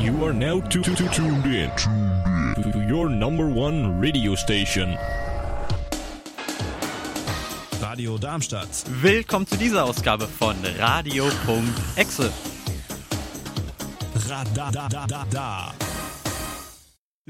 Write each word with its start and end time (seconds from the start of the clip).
You 0.00 0.24
are 0.24 0.32
now 0.32 0.60
to, 0.60 0.80
to, 0.80 0.94
to 0.94 1.08
tuned 1.08 1.44
in 1.46 1.70
to 2.72 2.84
your 2.88 3.08
number 3.10 3.48
one 3.48 4.00
radio 4.00 4.36
station. 4.36 4.96
Radio 7.82 8.16
Darmstadt. 8.16 8.68
Willkommen 9.02 9.46
zu 9.46 9.56
dieser 9.56 9.84
Ausgabe 9.84 10.28
von 10.28 10.54
Radio.exe. 10.78 12.32
Radadadada. 14.28 15.72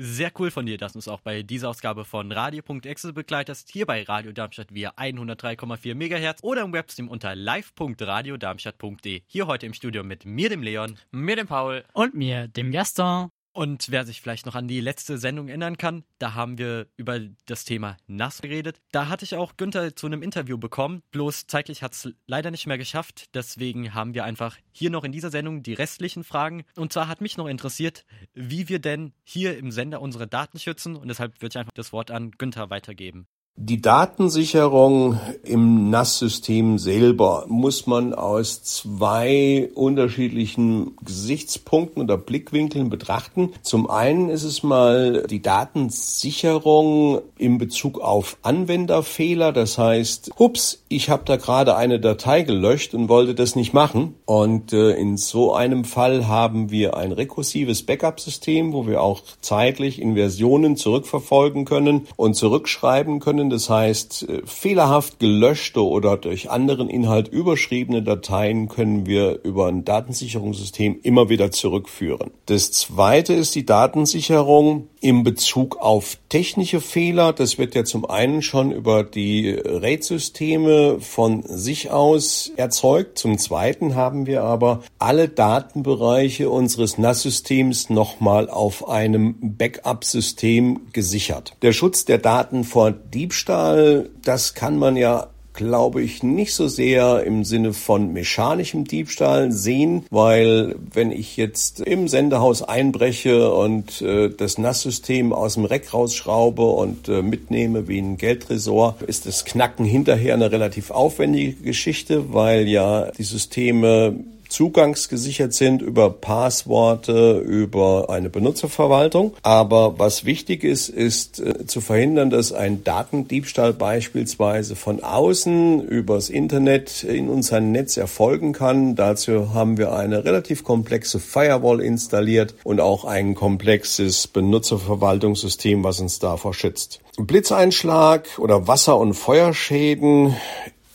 Sehr 0.01 0.31
cool 0.39 0.53
von 0.53 0.65
dir, 0.65 0.79
dass 0.79 0.93
du 0.93 0.99
uns 0.99 1.09
auch 1.09 1.19
bei 1.19 1.43
dieser 1.43 1.71
Ausgabe 1.71 2.05
von 2.05 2.31
Radio.exe 2.31 3.13
begleitest. 3.13 3.69
Hier 3.73 3.85
bei 3.85 4.05
Radio 4.05 4.31
Darmstadt 4.31 4.73
via 4.73 4.93
103,4 4.93 5.97
MHz 5.97 6.45
oder 6.45 6.63
im 6.63 6.73
Webstream 6.73 7.09
unter 7.09 7.35
live.radiodarmstadt.de. 7.35 9.23
Hier 9.27 9.49
heute 9.49 9.67
im 9.67 9.75
Studio 9.75 10.05
mit 10.05 10.25
mir, 10.25 10.51
dem 10.51 10.63
Leon, 10.63 10.97
mir, 11.11 11.35
dem 11.35 11.49
Paul. 11.49 11.83
Und 11.95 12.15
mir, 12.15 12.47
dem 12.47 12.71
Gaston. 12.71 13.31
Und 13.59 13.91
wer 13.91 14.07
sich 14.07 14.21
vielleicht 14.21 14.47
noch 14.47 14.55
an 14.55 14.69
die 14.69 14.81
letzte 14.81 15.19
Sendung 15.19 15.49
erinnern 15.49 15.77
kann, 15.77 16.05
da 16.21 16.35
haben 16.35 16.59
wir 16.59 16.87
über 16.97 17.19
das 17.47 17.65
Thema 17.65 17.97
nass 18.07 18.41
geredet. 18.41 18.81
Da 18.93 19.09
hatte 19.09 19.25
ich 19.25 19.35
auch 19.35 19.57
Günther 19.57 19.97
zu 19.97 20.07
einem 20.07 20.23
Interview 20.23 20.59
bekommen, 20.59 21.03
bloß 21.11 21.49
zeitlich 21.49 21.83
hat 21.83 21.93
es 21.93 22.09
leider 22.29 22.53
nicht 22.53 22.69
mehr 22.69 22.79
geschafft. 22.79 23.35
Deswegen 23.35 23.95
haben 23.95 24.15
wir 24.15 24.23
einfach 24.23 24.57
hier 24.71 24.91
noch 24.91 25.03
in 25.03 25.11
dieser 25.11 25.33
Sendung 25.33 25.65
die 25.65 25.75
restlichen 25.75 26.23
Fragen. 26.23 26.63
Und 26.77 26.93
zwar 26.93 27.09
hat 27.09 27.21
mich 27.21 27.37
noch 27.37 27.49
interessiert, 27.49 28.05
wie 28.33 28.69
wir 28.69 28.79
denn 28.79 29.13
hier 29.25 29.59
im 29.59 29.73
Sender 29.73 30.03
unsere 30.03 30.29
Daten 30.29 30.61
schützen. 30.61 30.95
Und 30.95 31.09
deshalb 31.09 31.43
würde 31.43 31.55
ich 31.55 31.59
einfach 31.59 31.75
das 31.75 31.93
Wort 31.93 32.13
an 32.13 32.31
Günther 32.31 32.71
weitergeben. 32.71 33.27
Die 33.61 33.83
Datensicherung 33.83 35.19
im 35.43 35.91
NAS-System 35.91 36.79
selber 36.79 37.45
muss 37.49 37.89
man 37.89 38.15
aus 38.15 38.63
zwei 38.63 39.69
unterschiedlichen 39.75 40.97
Gesichtspunkten 41.05 42.05
oder 42.05 42.17
Blickwinkeln 42.17 42.89
betrachten. 42.89 43.51
Zum 43.63 43.91
einen 43.91 44.29
ist 44.29 44.45
es 44.45 44.63
mal 44.63 45.25
die 45.29 45.43
Datensicherung 45.43 47.21
in 47.37 47.59
Bezug 47.59 48.01
auf 48.01 48.37
Anwenderfehler. 48.43 49.51
Das 49.53 49.77
heißt, 49.77 50.31
hups, 50.39 50.85
ich 50.89 51.11
habe 51.11 51.25
da 51.27 51.35
gerade 51.35 51.75
eine 51.75 51.99
Datei 51.99 52.43
gelöscht 52.43 52.95
und 52.95 53.09
wollte 53.09 53.35
das 53.35 53.57
nicht 53.57 53.75
machen. 53.75 54.15
Und 54.25 54.73
äh, 54.73 54.93
in 54.93 55.17
so 55.17 55.53
einem 55.53 55.83
Fall 55.85 56.29
haben 56.29 56.71
wir 56.71 56.97
ein 56.97 57.11
rekursives 57.11 57.85
Backup-System, 57.85 58.73
wo 58.73 58.87
wir 58.87 59.03
auch 59.03 59.21
zeitlich 59.41 60.01
in 60.01 60.15
Versionen 60.15 60.77
zurückverfolgen 60.77 61.65
können 61.65 62.07
und 62.15 62.35
zurückschreiben 62.35 63.19
können 63.19 63.48
das 63.51 63.71
heißt, 63.71 64.29
äh, 64.29 64.43
fehlerhaft 64.45 65.19
gelöschte 65.19 65.85
oder 65.85 66.17
durch 66.17 66.51
anderen 66.51 66.89
Inhalt 66.89 67.29
überschriebene 67.29 68.03
Dateien 68.03 68.69
können 68.69 69.07
wir 69.07 69.45
über 69.45 69.67
ein 69.67 69.85
Datensicherungssystem 69.85 70.99
immer 71.03 71.29
wieder 71.29 71.51
zurückführen. 71.51 72.31
Das 72.47 72.73
zweite 72.73 73.35
ist 73.35 73.55
die 73.55 73.67
Datensicherung 73.67 74.89
im 75.01 75.23
Bezug 75.23 75.77
auf 75.79 76.19
technische 76.29 76.81
Fehler. 76.81 77.33
Das 77.33 77.59
wird 77.59 77.75
ja 77.75 77.85
zum 77.85 78.09
einen 78.09 78.43
schon 78.43 78.73
über 78.73 79.05
die 79.05 79.51
RAID-Systeme 79.51 81.01
von 81.01 81.43
sich 81.43 81.91
aus 81.91 82.53
erzeugt. 82.57 83.19
Zum 83.19 83.39
zweiten 83.39 83.95
haben 83.95 84.27
wir 84.27 84.43
aber 84.43 84.83
alle 84.99 85.29
Datenbereiche 85.29 86.51
unseres 86.51 86.99
NAS-Systems 86.99 87.91
nochmal 87.91 88.51
auf 88.51 88.89
einem 88.89 89.37
Backup-System 89.41 90.89
gesichert. 90.93 91.55
Der 91.63 91.73
Schutz 91.73 92.05
der 92.05 92.19
Daten 92.19 92.65
vor 92.65 92.91
Diebstahl, 92.91 94.11
das 94.25 94.55
kann 94.55 94.79
man 94.79 94.97
ja 94.97 95.29
glaube 95.59 96.03
ich, 96.03 96.23
nicht 96.23 96.55
so 96.55 96.69
sehr 96.69 97.25
im 97.25 97.45
Sinne 97.45 97.73
von 97.73 98.13
mechanischem 98.13 98.85
Diebstahl 98.85 99.51
sehen, 99.51 100.07
weil 100.09 100.77
wenn 100.95 101.11
ich 101.11 101.37
jetzt 101.37 101.81
im 101.81 102.07
Sendehaus 102.07 102.63
einbreche 102.63 103.53
und 103.53 104.01
äh, 104.01 104.31
das 104.31 104.57
NAS-System 104.57 105.33
aus 105.33 105.55
dem 105.55 105.65
Reck 105.65 105.93
rausschraube 105.93 106.63
und 106.63 107.09
äh, 107.09 107.23
mitnehme 107.23 107.89
wie 107.89 107.99
ein 107.99 108.19
Geldtresor, 108.19 108.99
ist 109.09 109.27
das 109.27 109.45
Knacken 109.45 109.85
hinterher 109.85 110.35
eine 110.35 110.53
relativ 110.53 110.93
aufwendige 110.93 111.55
Geschichte, 111.55 112.33
weil 112.33 112.69
ja 112.69 113.11
die 113.19 113.25
Systeme 113.25 114.15
zugangsgesichert 114.49 115.53
sind 115.53 115.83
über 115.83 116.11
Passworte, 116.11 117.39
über 117.39 118.11
eine 118.11 118.31
Benutzerverwaltung. 118.31 119.35
Aber 119.43 119.99
was 119.99 120.25
wichtig 120.25 120.65
ist, 120.65 120.89
ist 120.89 121.41
äh, 121.41 121.67
zu 121.67 121.81
verhindern, 121.81 122.31
dass 122.31 122.53
ein 122.53 122.85
Datendiebstahl 122.85 123.73
beispielsweise 123.73 124.77
von 124.77 125.03
außen 125.03 125.83
übers 125.87 126.31
Internet 126.31 127.05
in 127.05 127.29
unser 127.29 127.61
Netz 127.61 127.97
erfolgen 127.97 128.53
kann. 128.53 128.95
Dazu 128.95 129.55
haben 129.55 129.79
wir 129.79 129.93
eine 129.93 130.25
relativ 130.25 130.65
komplexe 130.65 131.21
Firewall 131.21 131.81
installiert 131.81 132.55
und 132.65 132.81
auch 132.81 133.05
ein 133.05 133.35
komplexes 133.35 134.27
Benutzerverwaltungssystem, 134.27 135.85
was 135.85 136.01
uns 136.01 136.19
davor 136.19 136.55
schützt. 136.55 137.01
Blitzeinschlag 137.19 138.29
oder 138.39 138.69
Wasser- 138.69 138.99
und 138.99 139.15
Feuerschäden 139.15 140.37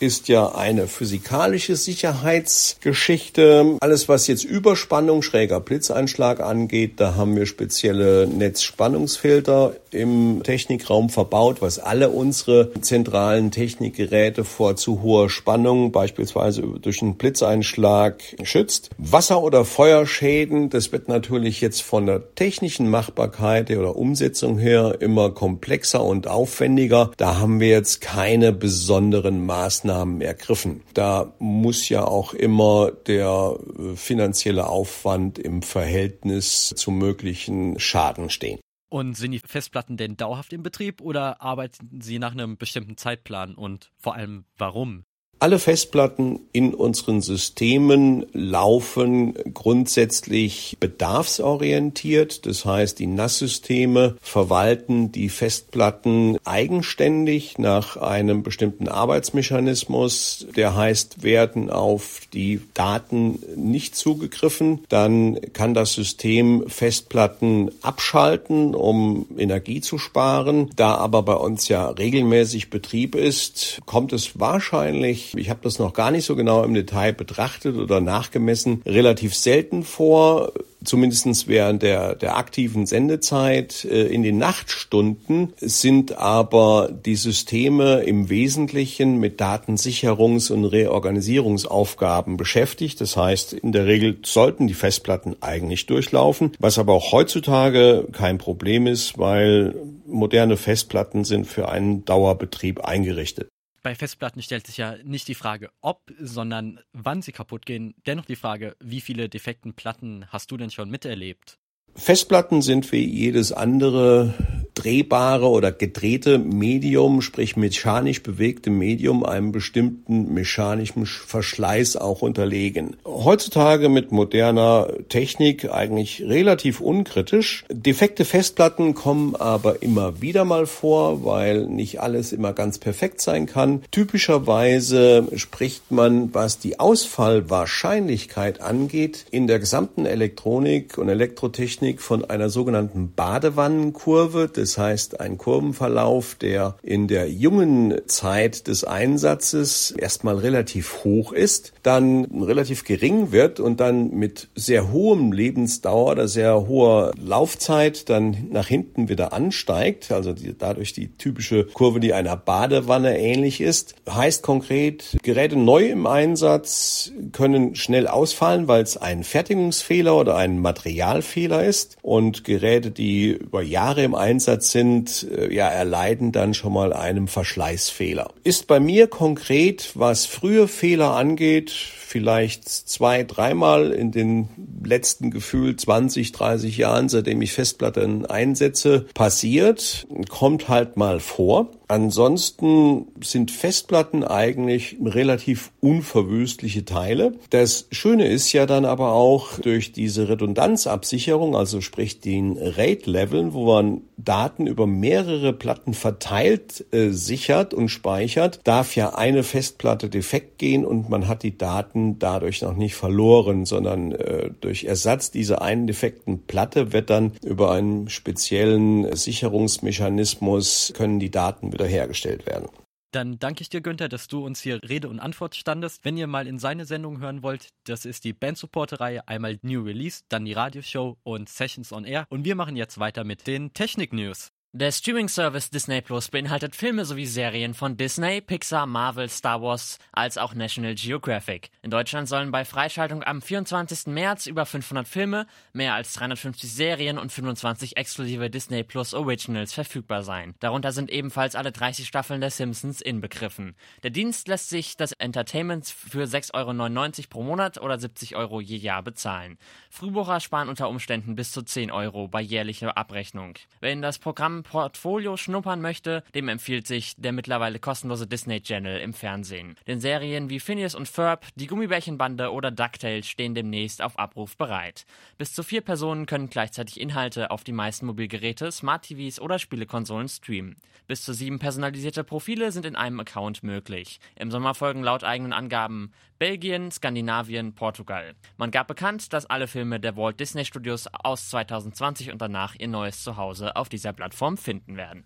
ist 0.03 0.27
ja 0.27 0.53
eine 0.53 0.87
physikalische 0.87 1.77
Sicherheitsgeschichte. 1.77 3.77
Alles, 3.79 4.09
was 4.09 4.27
jetzt 4.27 4.43
Überspannung, 4.43 5.21
schräger 5.21 5.61
Blitzeinschlag 5.61 6.41
angeht, 6.41 6.95
da 6.97 7.15
haben 7.15 7.37
wir 7.37 7.45
spezielle 7.45 8.27
Netzspannungsfilter 8.27 9.77
im 9.91 10.41
Technikraum 10.43 11.09
verbaut, 11.09 11.61
was 11.61 11.79
alle 11.79 12.09
unsere 12.09 12.71
zentralen 12.81 13.51
Technikgeräte 13.51 14.43
vor 14.43 14.75
zu 14.75 15.01
hoher 15.01 15.29
Spannung, 15.29 15.93
beispielsweise 15.93 16.63
durch 16.81 17.01
einen 17.01 17.15
Blitzeinschlag, 17.15 18.21
schützt. 18.43 18.89
Wasser- 18.97 19.41
oder 19.41 19.63
Feuerschäden, 19.63 20.69
das 20.69 20.91
wird 20.91 21.07
natürlich 21.07 21.61
jetzt 21.61 21.81
von 21.81 22.07
der 22.07 22.35
technischen 22.35 22.89
Machbarkeit 22.89 23.71
oder 23.71 23.95
Umsetzung 23.95 24.57
her 24.57 24.97
immer 24.99 25.29
komplexer 25.29 26.03
und 26.03 26.27
aufwendiger. 26.27 27.11
Da 27.15 27.39
haben 27.39 27.61
wir 27.61 27.69
jetzt 27.69 28.01
keine 28.01 28.51
besonderen 28.51 29.45
Maßnahmen 29.45 29.92
Maßnahmen 29.93 30.21
ergriffen. 30.21 30.81
Da 30.93 31.33
muss 31.39 31.89
ja 31.89 32.03
auch 32.05 32.33
immer 32.33 32.91
der 32.91 33.57
äh, 33.77 33.95
finanzielle 33.95 34.67
Aufwand 34.67 35.39
im 35.39 35.61
Verhältnis 35.61 36.73
zum 36.75 36.97
möglichen 36.97 37.79
Schaden 37.79 38.29
stehen. 38.29 38.59
Und 38.89 39.15
sind 39.15 39.31
die 39.31 39.39
Festplatten 39.39 39.97
denn 39.97 40.17
dauerhaft 40.17 40.53
im 40.53 40.61
Betrieb 40.61 41.01
oder 41.01 41.41
arbeiten 41.41 42.01
sie 42.01 42.19
nach 42.19 42.33
einem 42.33 42.57
bestimmten 42.57 42.95
Zeitplan 42.97 43.55
und 43.55 43.91
vor 43.97 44.13
allem 44.13 44.45
warum? 44.57 45.05
Alle 45.43 45.59
Festplatten 45.59 46.39
in 46.53 46.73
unseren 46.73 47.21
Systemen 47.21 48.25
laufen 48.31 49.33
grundsätzlich 49.53 50.77
bedarfsorientiert. 50.79 52.45
Das 52.45 52.63
heißt, 52.63 52.97
die 52.97 53.07
NAS-Systeme 53.07 54.15
verwalten 54.21 55.11
die 55.11 55.27
Festplatten 55.27 56.37
eigenständig 56.45 57.57
nach 57.57 57.97
einem 57.97 58.41
bestimmten 58.41 58.87
Arbeitsmechanismus. 58.87 60.47
Der 60.55 60.77
heißt, 60.77 61.23
werden 61.23 61.69
auf 61.69 62.21
die 62.31 62.61
Daten 62.73 63.39
nicht 63.57 63.97
zugegriffen, 63.97 64.85
dann 64.87 65.41
kann 65.51 65.73
das 65.73 65.91
System 65.91 66.69
Festplatten 66.69 67.69
abschalten, 67.81 68.75
um 68.75 69.25
Energie 69.37 69.81
zu 69.81 69.97
sparen. 69.97 70.69
Da 70.77 70.95
aber 70.95 71.21
bei 71.21 71.35
uns 71.35 71.67
ja 71.67 71.89
regelmäßig 71.89 72.69
Betrieb 72.69 73.15
ist, 73.15 73.81
kommt 73.85 74.13
es 74.13 74.39
wahrscheinlich 74.39 75.32
ich 75.35 75.49
habe 75.49 75.59
das 75.63 75.79
noch 75.79 75.93
gar 75.93 76.11
nicht 76.11 76.25
so 76.25 76.35
genau 76.35 76.63
im 76.63 76.73
Detail 76.73 77.13
betrachtet 77.13 77.77
oder 77.77 78.01
nachgemessen, 78.01 78.81
relativ 78.85 79.35
selten 79.35 79.83
vor, 79.83 80.53
zumindest 80.83 81.47
während 81.47 81.81
der, 81.81 82.15
der 82.15 82.37
aktiven 82.37 82.85
Sendezeit. 82.85 83.85
Äh, 83.85 84.07
in 84.07 84.23
den 84.23 84.37
Nachtstunden 84.37 85.53
sind 85.59 86.17
aber 86.17 86.89
die 87.05 87.15
Systeme 87.15 88.01
im 88.01 88.29
Wesentlichen 88.29 89.19
mit 89.19 89.41
Datensicherungs- 89.41 90.51
und 90.51 90.65
Reorganisierungsaufgaben 90.65 92.37
beschäftigt. 92.37 93.01
Das 93.01 93.17
heißt, 93.17 93.53
in 93.53 93.71
der 93.71 93.85
Regel 93.85 94.17
sollten 94.23 94.67
die 94.67 94.73
Festplatten 94.73 95.35
eigentlich 95.41 95.85
durchlaufen, 95.85 96.51
was 96.59 96.77
aber 96.77 96.93
auch 96.93 97.11
heutzutage 97.11 98.07
kein 98.11 98.37
Problem 98.37 98.87
ist, 98.87 99.17
weil 99.17 99.75
moderne 100.05 100.57
Festplatten 100.57 101.23
sind 101.23 101.47
für 101.47 101.69
einen 101.69 102.05
Dauerbetrieb 102.05 102.81
eingerichtet 102.81 103.47
bei 103.83 103.95
Festplatten 103.95 104.41
stellt 104.41 104.65
sich 104.65 104.77
ja 104.77 104.95
nicht 105.03 105.27
die 105.27 105.35
Frage, 105.35 105.69
ob, 105.81 106.11
sondern 106.19 106.79
wann 106.93 107.21
sie 107.21 107.33
kaputt 107.33 107.65
gehen. 107.65 107.93
Dennoch 108.07 108.25
die 108.25 108.37
Frage, 108.37 108.75
wie 108.79 109.01
viele 109.01 109.29
defekten 109.29 109.73
Platten 109.73 110.25
hast 110.29 110.49
du 110.49 110.57
denn 110.57 110.71
schon 110.71 110.89
miterlebt? 110.89 111.59
Festplatten 111.95 112.61
sind 112.61 112.91
wie 112.91 113.05
jedes 113.05 113.51
andere 113.51 114.33
drehbare 114.75 115.47
oder 115.47 115.71
gedrehte 115.71 116.37
Medium, 116.39 117.21
sprich 117.21 117.55
mechanisch 117.55 118.23
bewegte 118.23 118.69
Medium, 118.69 119.23
einem 119.23 119.51
bestimmten 119.51 120.33
mechanischen 120.33 121.05
Verschleiß 121.05 121.97
auch 121.97 122.21
unterlegen. 122.21 122.95
Heutzutage 123.05 123.89
mit 123.89 124.11
moderner 124.11 124.87
Technik 125.09 125.71
eigentlich 125.71 126.23
relativ 126.23 126.81
unkritisch. 126.81 127.65
Defekte 127.71 128.25
Festplatten 128.25 128.93
kommen 128.93 129.35
aber 129.35 129.81
immer 129.81 130.21
wieder 130.21 130.45
mal 130.45 130.65
vor, 130.65 131.23
weil 131.23 131.65
nicht 131.67 132.01
alles 132.01 132.33
immer 132.33 132.53
ganz 132.53 132.79
perfekt 132.79 133.21
sein 133.21 133.45
kann. 133.45 133.83
Typischerweise 133.91 135.27
spricht 135.35 135.91
man, 135.91 136.33
was 136.33 136.59
die 136.59 136.79
Ausfallwahrscheinlichkeit 136.79 138.61
angeht, 138.61 139.25
in 139.31 139.47
der 139.47 139.59
gesamten 139.59 140.05
Elektronik 140.05 140.97
und 140.97 141.09
Elektrotechnik 141.09 142.01
von 142.01 142.25
einer 142.25 142.49
sogenannten 142.49 143.13
Badewannenkurve. 143.15 144.49
Das 144.63 144.77
heißt, 144.77 145.19
ein 145.19 145.37
Kurvenverlauf, 145.37 146.35
der 146.35 146.77
in 146.83 147.09
der 147.09 147.29
jungen 147.29 147.95
Zeit 148.05 148.67
des 148.67 148.85
Einsatzes 148.85 149.91
erstmal 149.91 150.37
relativ 150.37 151.03
hoch 151.03 151.33
ist, 151.33 151.73
dann 151.83 152.23
relativ 152.43 152.85
gering 152.85 153.33
wird 153.33 153.59
und 153.59 153.81
dann 153.81 154.11
mit 154.11 154.47
sehr 154.55 154.93
hohem 154.93 155.33
Lebensdauer 155.33 156.11
oder 156.13 156.29
sehr 156.29 156.65
hoher 156.65 157.11
Laufzeit 157.21 158.07
dann 158.07 158.47
nach 158.51 158.67
hinten 158.67 159.09
wieder 159.09 159.33
ansteigt. 159.33 160.13
Also 160.13 160.31
die, 160.31 160.57
dadurch 160.57 160.93
die 160.93 161.09
typische 161.17 161.65
Kurve, 161.65 161.99
die 161.99 162.13
einer 162.13 162.37
Badewanne 162.37 163.19
ähnlich 163.19 163.59
ist. 163.59 163.95
Heißt 164.09 164.43
konkret, 164.43 165.17
Geräte 165.23 165.57
neu 165.57 165.89
im 165.89 166.07
Einsatz 166.07 167.11
können 167.33 167.75
schnell 167.75 168.07
ausfallen, 168.07 168.69
weil 168.69 168.83
es 168.83 168.95
ein 168.95 169.25
Fertigungsfehler 169.25 170.15
oder 170.15 170.37
ein 170.37 170.59
Materialfehler 170.59 171.65
ist. 171.65 171.97
Und 172.01 172.45
Geräte, 172.45 172.91
die 172.91 173.31
über 173.31 173.61
Jahre 173.73 174.03
im 174.03 174.15
Einsatz 174.15 174.52
sind, 174.61 175.27
äh, 175.35 175.51
ja, 175.51 175.67
erleiden 175.69 176.31
dann 176.31 176.53
schon 176.53 176.73
mal 176.73 176.93
einem 176.93 177.27
Verschleißfehler. 177.27 178.31
Ist 178.43 178.67
bei 178.67 178.79
mir 178.79 179.07
konkret, 179.07 179.91
was 179.95 180.27
frühe 180.27 180.67
Fehler 180.67 181.15
angeht, 181.15 181.71
vielleicht 181.71 182.69
zwei, 182.69 183.23
dreimal 183.23 183.91
in 183.91 184.11
den 184.11 184.49
letzten 184.85 185.31
Gefühl 185.31 185.75
20, 185.75 186.31
30 186.31 186.77
Jahren, 186.77 187.09
seitdem 187.09 187.41
ich 187.41 187.53
Festplatten 187.53 188.25
einsetze, 188.25 189.05
passiert. 189.13 190.05
Kommt 190.29 190.69
halt 190.69 190.97
mal 190.97 191.19
vor. 191.19 191.69
Ansonsten 191.93 193.05
sind 193.21 193.51
Festplatten 193.51 194.23
eigentlich 194.23 194.97
relativ 195.05 195.71
unverwüstliche 195.79 196.85
Teile. 196.85 197.33
Das 197.51 197.87
Schöne 197.91 198.27
ist 198.27 198.51
ja 198.51 198.65
dann 198.65 198.83
aber 198.83 199.11
auch 199.11 199.59
durch 199.59 199.91
diese 199.91 200.27
Redundanzabsicherung, 200.27 201.55
also 201.55 201.81
sprich 201.81 202.19
den 202.19 202.57
RAID-Leveln, 202.57 203.53
wo 203.53 203.65
man 203.67 204.01
Daten 204.17 204.65
über 204.65 204.87
mehrere 204.87 205.53
Platten 205.53 205.93
verteilt 205.93 206.83
äh, 206.91 207.09
sichert 207.09 207.75
und 207.75 207.89
speichert, 207.89 208.59
darf 208.63 208.95
ja 208.95 209.13
eine 209.13 209.43
Festplatte 209.43 210.09
defekt 210.09 210.57
gehen 210.57 210.85
und 210.85 211.09
man 211.09 211.27
hat 211.27 211.43
die 211.43 211.59
Daten 211.59 212.17
dadurch 212.17 212.63
noch 212.63 212.75
nicht 212.75 212.95
verloren, 212.95 213.65
sondern 213.65 214.13
äh, 214.13 214.49
durch 214.61 214.72
Ersatz 214.81 215.31
dieser 215.31 215.61
einen 215.61 215.87
defekten 215.87 216.45
Platte 216.45 216.91
wird 216.93 217.09
dann 217.09 217.33
über 217.43 217.71
einen 217.71 218.09
speziellen 218.09 219.15
Sicherungsmechanismus 219.15 220.93
können 220.95 221.19
die 221.19 221.31
Daten 221.31 221.71
wieder 221.71 221.85
hergestellt 221.85 222.45
werden. 222.45 222.69
Dann 223.13 223.37
danke 223.37 223.61
ich 223.61 223.69
dir, 223.69 223.81
Günther, 223.81 224.09
dass 224.09 224.27
du 224.27 224.43
uns 224.43 224.59
hier 224.59 224.79
Rede 224.81 225.07
und 225.07 225.19
Antwort 225.19 225.55
standest. 225.55 226.03
Wenn 226.03 226.17
ihr 226.17 226.25
mal 226.25 226.47
in 226.47 226.57
seine 226.57 226.85
Sendung 226.85 227.19
hören 227.19 227.43
wollt, 227.43 227.69
das 227.83 228.05
ist 228.05 228.23
die 228.23 228.33
Band 228.33 228.57
Support 228.57 228.99
Reihe, 228.99 229.27
einmal 229.27 229.59
New 229.61 229.83
Release, 229.83 230.23
dann 230.29 230.45
die 230.45 230.53
Radioshow 230.53 231.17
und 231.21 231.47
Sessions 231.47 231.93
on 231.93 232.05
Air. 232.05 232.25
Und 232.29 232.43
wir 232.43 232.55
machen 232.55 232.75
jetzt 232.75 232.99
weiter 232.99 233.23
mit 233.23 233.45
den 233.45 233.71
Technik 233.73 234.13
News. 234.13 234.52
Der 234.75 234.91
Streaming-Service 234.91 235.69
Disney 235.69 236.01
Plus 236.01 236.29
beinhaltet 236.29 236.75
Filme 236.75 237.05
sowie 237.05 237.27
Serien 237.27 237.75
von 237.75 237.95
Disney, 237.95 238.41
Pixar, 238.41 238.87
Marvel, 238.87 239.29
Star 239.29 239.61
Wars 239.61 239.99
als 240.11 240.39
auch 240.39 240.55
National 240.55 240.95
Geographic. 240.95 241.69
In 241.83 241.91
Deutschland 241.91 242.27
sollen 242.27 242.49
bei 242.49 242.65
Freischaltung 242.65 243.23
am 243.23 243.43
24. 243.43 244.07
März 244.07 244.47
über 244.47 244.65
500 244.65 245.07
Filme, 245.07 245.45
mehr 245.73 245.93
als 245.93 246.13
350 246.13 246.73
Serien 246.73 247.19
und 247.19 247.31
25 247.31 247.97
exklusive 247.97 248.49
Disney 248.49 248.81
Plus 248.81 249.13
Originals 249.13 249.73
verfügbar 249.73 250.23
sein. 250.23 250.55
Darunter 250.59 250.91
sind 250.91 251.11
ebenfalls 251.11 251.53
alle 251.53 251.71
30 251.71 252.07
Staffeln 252.07 252.41
der 252.41 252.49
Simpsons 252.49 252.99
inbegriffen. 252.99 253.75
Der 254.01 254.09
Dienst 254.09 254.47
lässt 254.47 254.69
sich 254.69 254.97
das 254.97 255.11
Entertainment 255.11 255.85
für 255.85 256.23
6,99 256.23 257.19
Euro 257.19 257.27
pro 257.29 257.43
Monat 257.43 257.79
oder 257.79 257.99
70 257.99 258.35
Euro 258.35 258.59
je 258.59 258.77
Jahr 258.77 259.03
bezahlen. 259.03 259.59
Frühbucher 259.91 260.39
sparen 260.39 260.67
unter 260.67 260.89
Umständen 260.89 261.35
bis 261.35 261.51
zu 261.51 261.61
10 261.61 261.91
Euro 261.91 262.27
bei 262.27 262.41
jährlicher 262.41 262.97
Abrechnung. 262.97 263.53
Wenn 263.79 264.01
das 264.01 264.17
Programm 264.17 264.62
Portfolio 264.63 265.37
schnuppern 265.37 265.81
möchte, 265.81 266.23
dem 266.33 266.47
empfiehlt 266.47 266.87
sich 266.87 267.15
der 267.17 267.31
mittlerweile 267.31 267.79
kostenlose 267.79 268.25
Disney 268.25 268.61
Channel 268.61 268.99
im 268.99 269.13
Fernsehen. 269.13 269.75
Den 269.85 269.99
Serien 269.99 270.49
wie 270.49 270.59
Phineas 270.59 270.95
und 270.95 271.07
Ferb, 271.07 271.45
die 271.55 271.67
Gummibärchenbande 271.67 272.51
oder 272.51 272.71
DuckTales 272.71 273.27
stehen 273.27 273.53
demnächst 273.53 274.01
auf 274.01 274.17
Abruf 274.17 274.57
bereit. 274.57 275.05
Bis 275.37 275.53
zu 275.53 275.61
vier 275.61 275.81
Personen 275.81 276.25
können 276.25 276.49
gleichzeitig 276.49 276.99
Inhalte 276.99 277.51
auf 277.51 277.63
die 277.63 277.71
meisten 277.71 278.05
Mobilgeräte, 278.05 278.71
Smart 278.71 279.03
TVs 279.03 279.39
oder 279.39 279.59
Spielekonsolen 279.59 280.27
streamen. 280.27 280.77
Bis 281.05 281.23
zu 281.23 281.33
sieben 281.33 281.59
personalisierte 281.59 282.23
Profile 282.23 282.71
sind 282.71 282.85
in 282.85 282.95
einem 282.95 283.19
Account 283.19 283.61
möglich. 283.61 284.19
Im 284.35 284.51
Sommer 284.51 284.73
folgen 284.73 285.03
laut 285.03 285.23
eigenen 285.23 285.51
Angaben 285.51 286.13
Belgien, 286.43 286.91
Skandinavien, 286.91 287.73
Portugal. 287.73 288.35
Man 288.57 288.69
gab 288.69 288.89
bekannt, 288.89 289.31
dass 289.31 289.45
alle 289.45 289.65
Filme 289.65 290.01
der 290.01 290.17
Walt 290.17 290.41
Disney 290.41 290.65
Studios 290.65 291.07
aus 291.13 291.49
2020 291.49 292.33
und 292.33 292.41
danach 292.41 292.75
ihr 292.77 292.89
neues 292.89 293.23
Zuhause 293.23 293.77
auf 293.77 293.87
dieser 293.87 294.11
Plattform 294.11 294.57
finden 294.57 294.97
werden. 294.97 295.23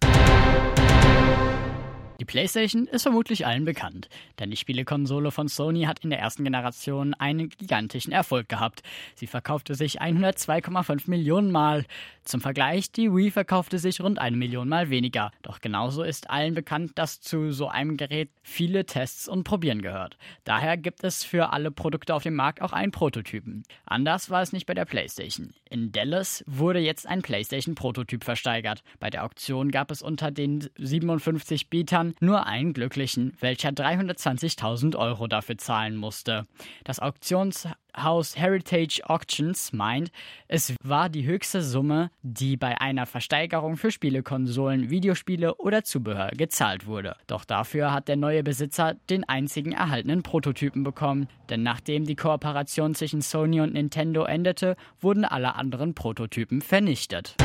Die 2.19 2.25
PlayStation 2.25 2.87
ist 2.87 3.03
vermutlich 3.03 3.45
allen 3.45 3.63
bekannt, 3.63 4.09
denn 4.39 4.49
die 4.49 4.57
Spielekonsole 4.57 5.29
von 5.29 5.47
Sony 5.47 5.83
hat 5.83 5.99
in 6.03 6.09
der 6.09 6.19
ersten 6.19 6.43
Generation 6.43 7.13
einen 7.13 7.49
gigantischen 7.49 8.11
Erfolg 8.11 8.49
gehabt. 8.49 8.81
Sie 9.13 9.27
verkaufte 9.27 9.75
sich 9.75 10.01
102,5 10.01 11.09
Millionen 11.09 11.51
Mal. 11.51 11.85
Zum 12.23 12.41
Vergleich, 12.41 12.91
die 12.91 13.13
Wii 13.13 13.29
verkaufte 13.29 13.77
sich 13.77 14.01
rund 14.01 14.17
eine 14.17 14.35
Million 14.35 14.67
Mal 14.67 14.89
weniger. 14.89 15.31
Doch 15.43 15.61
genauso 15.61 16.01
ist 16.01 16.29
allen 16.29 16.55
bekannt, 16.55 16.93
dass 16.95 17.21
zu 17.21 17.51
so 17.51 17.67
einem 17.67 17.97
Gerät 17.97 18.29
viele 18.41 18.85
Tests 18.85 19.27
und 19.29 19.43
Probieren 19.43 19.83
gehört. 19.83 20.17
Daher 20.43 20.75
gibt 20.75 21.03
es 21.03 21.23
für 21.23 21.53
alle 21.53 21.69
Produkte 21.69 22.15
auf 22.15 22.23
dem 22.23 22.35
Markt 22.35 22.63
auch 22.63 22.73
einen 22.73 22.91
Prototypen. 22.91 23.63
Anders 23.85 24.31
war 24.31 24.41
es 24.41 24.53
nicht 24.53 24.65
bei 24.65 24.73
der 24.73 24.85
PlayStation. 24.85 25.53
In 25.69 25.91
Dallas 25.91 26.43
wurde 26.47 26.79
jetzt 26.79 27.07
ein 27.07 27.21
PlayStation-Prototyp 27.21 28.23
versteigert. 28.23 28.83
Bei 28.99 29.09
der 29.09 29.23
Auktion 29.23 29.69
gab 29.69 29.91
es 29.91 30.01
unter 30.01 30.31
den 30.31 30.67
57 30.77 31.69
Bietern 31.69 32.06
Jahren 32.07 32.15
nur 32.19 32.45
einen 32.45 32.73
Glücklichen, 32.73 33.33
welcher 33.39 33.69
320.000 33.69 34.95
Euro 34.95 35.27
dafür 35.27 35.57
zahlen 35.57 35.95
musste. 35.95 36.45
Das 36.83 36.99
Auktionshaus 36.99 38.37
Heritage 38.37 39.01
Auctions 39.05 39.73
meint, 39.73 40.11
es 40.47 40.75
war 40.83 41.09
die 41.09 41.25
höchste 41.25 41.61
Summe, 41.61 42.11
die 42.21 42.57
bei 42.57 42.79
einer 42.79 43.05
Versteigerung 43.05 43.77
für 43.77 43.91
Spielekonsolen, 43.91 44.89
Videospiele 44.89 45.55
oder 45.55 45.83
Zubehör 45.83 46.31
gezahlt 46.31 46.85
wurde. 46.85 47.15
Doch 47.27 47.45
dafür 47.45 47.91
hat 47.91 48.07
der 48.07 48.17
neue 48.17 48.43
Besitzer 48.43 48.95
den 49.09 49.23
einzigen 49.27 49.71
erhaltenen 49.71 50.23
Prototypen 50.23 50.83
bekommen, 50.83 51.27
denn 51.49 51.63
nachdem 51.63 52.05
die 52.05 52.15
Kooperation 52.15 52.95
zwischen 52.95 53.21
Sony 53.21 53.61
und 53.61 53.73
Nintendo 53.73 54.23
endete, 54.23 54.75
wurden 54.99 55.25
alle 55.25 55.55
anderen 55.55 55.93
Prototypen 55.93 56.61
vernichtet. 56.61 57.35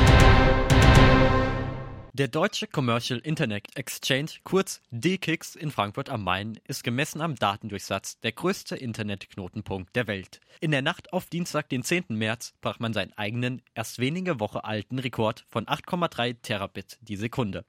Der 2.15 2.27
Deutsche 2.27 2.67
Commercial 2.67 3.19
Internet 3.21 3.75
Exchange, 3.75 4.33
kurz 4.43 4.83
DKIX 4.91 5.55
in 5.55 5.71
Frankfurt 5.71 6.11
am 6.11 6.23
Main, 6.23 6.59
ist 6.67 6.83
gemessen 6.83 7.21
am 7.21 7.33
Datendurchsatz 7.33 8.19
der 8.19 8.33
größte 8.33 8.75
Internetknotenpunkt 8.75 9.95
der 9.95 10.05
Welt. 10.05 10.39
In 10.59 10.69
der 10.69 10.83
Nacht 10.83 11.11
auf 11.11 11.25
Dienstag, 11.25 11.69
den 11.69 11.81
10. 11.81 12.05
März, 12.09 12.53
brach 12.61 12.77
man 12.77 12.93
seinen 12.93 13.13
eigenen, 13.13 13.63
erst 13.73 13.97
wenige 13.97 14.39
Woche 14.39 14.63
alten 14.63 14.99
Rekord 14.99 15.43
von 15.49 15.65
8,3 15.65 16.35
Terabit 16.43 16.99
die 17.01 17.15
Sekunde. 17.15 17.65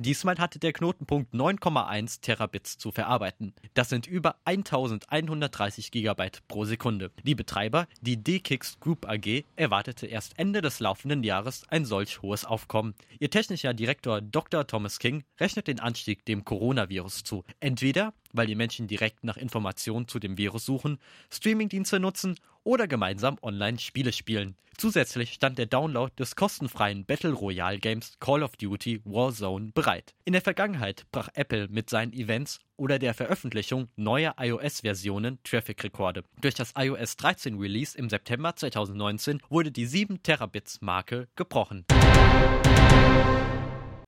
Diesmal 0.00 0.38
hatte 0.38 0.58
der 0.58 0.72
Knotenpunkt 0.72 1.32
9,1 1.32 2.20
Terabits 2.20 2.78
zu 2.78 2.90
verarbeiten. 2.90 3.54
Das 3.74 3.90
sind 3.90 4.08
über 4.08 4.34
1130 4.44 5.92
Gigabyte 5.92 6.42
pro 6.48 6.64
Sekunde. 6.64 7.12
Die 7.22 7.36
Betreiber, 7.36 7.86
die 8.00 8.16
DKIX 8.16 8.80
Group 8.80 9.08
AG, 9.08 9.44
erwartete 9.54 10.08
erst 10.08 10.36
Ende 10.36 10.62
des 10.62 10.80
laufenden 10.80 11.22
Jahres 11.22 11.62
ein 11.68 11.84
solch 11.84 12.22
hohes 12.22 12.44
Aufkommen. 12.44 12.96
Ihr 13.20 13.30
technischer 13.30 13.72
Direktor 13.84 14.22
Dr. 14.22 14.66
Thomas 14.66 14.98
King 14.98 15.24
rechnet 15.38 15.68
den 15.68 15.78
Anstieg 15.78 16.24
dem 16.24 16.46
Coronavirus 16.46 17.22
zu. 17.22 17.44
Entweder, 17.60 18.14
weil 18.32 18.46
die 18.46 18.54
Menschen 18.54 18.88
direkt 18.88 19.24
nach 19.24 19.36
Informationen 19.36 20.08
zu 20.08 20.18
dem 20.18 20.38
Virus 20.38 20.64
suchen, 20.64 20.96
Streamingdienste 21.30 22.00
nutzen 22.00 22.36
oder 22.62 22.88
gemeinsam 22.88 23.36
online 23.42 23.78
Spiele 23.78 24.14
spielen. 24.14 24.56
Zusätzlich 24.78 25.34
stand 25.34 25.58
der 25.58 25.66
Download 25.66 26.10
des 26.18 26.34
kostenfreien 26.34 27.04
Battle 27.04 27.34
Royale 27.34 27.78
Games 27.78 28.16
Call 28.20 28.42
of 28.42 28.56
Duty 28.56 29.02
Warzone 29.04 29.72
bereit. 29.74 30.14
In 30.24 30.32
der 30.32 30.40
Vergangenheit 30.40 31.04
brach 31.12 31.28
Apple 31.34 31.68
mit 31.68 31.90
seinen 31.90 32.14
Events 32.14 32.60
oder 32.78 32.98
der 32.98 33.12
Veröffentlichung 33.12 33.88
neuer 33.96 34.34
iOS-Versionen 34.38 35.40
Traffic-Rekorde. 35.44 36.24
Durch 36.40 36.54
das 36.54 36.72
iOS 36.74 37.18
13 37.18 37.58
Release 37.58 37.98
im 37.98 38.08
September 38.08 38.56
2019 38.56 39.42
wurde 39.50 39.70
die 39.70 39.84
7 39.84 40.22
Terabits 40.22 40.80
Marke 40.80 41.28
gebrochen. 41.36 41.84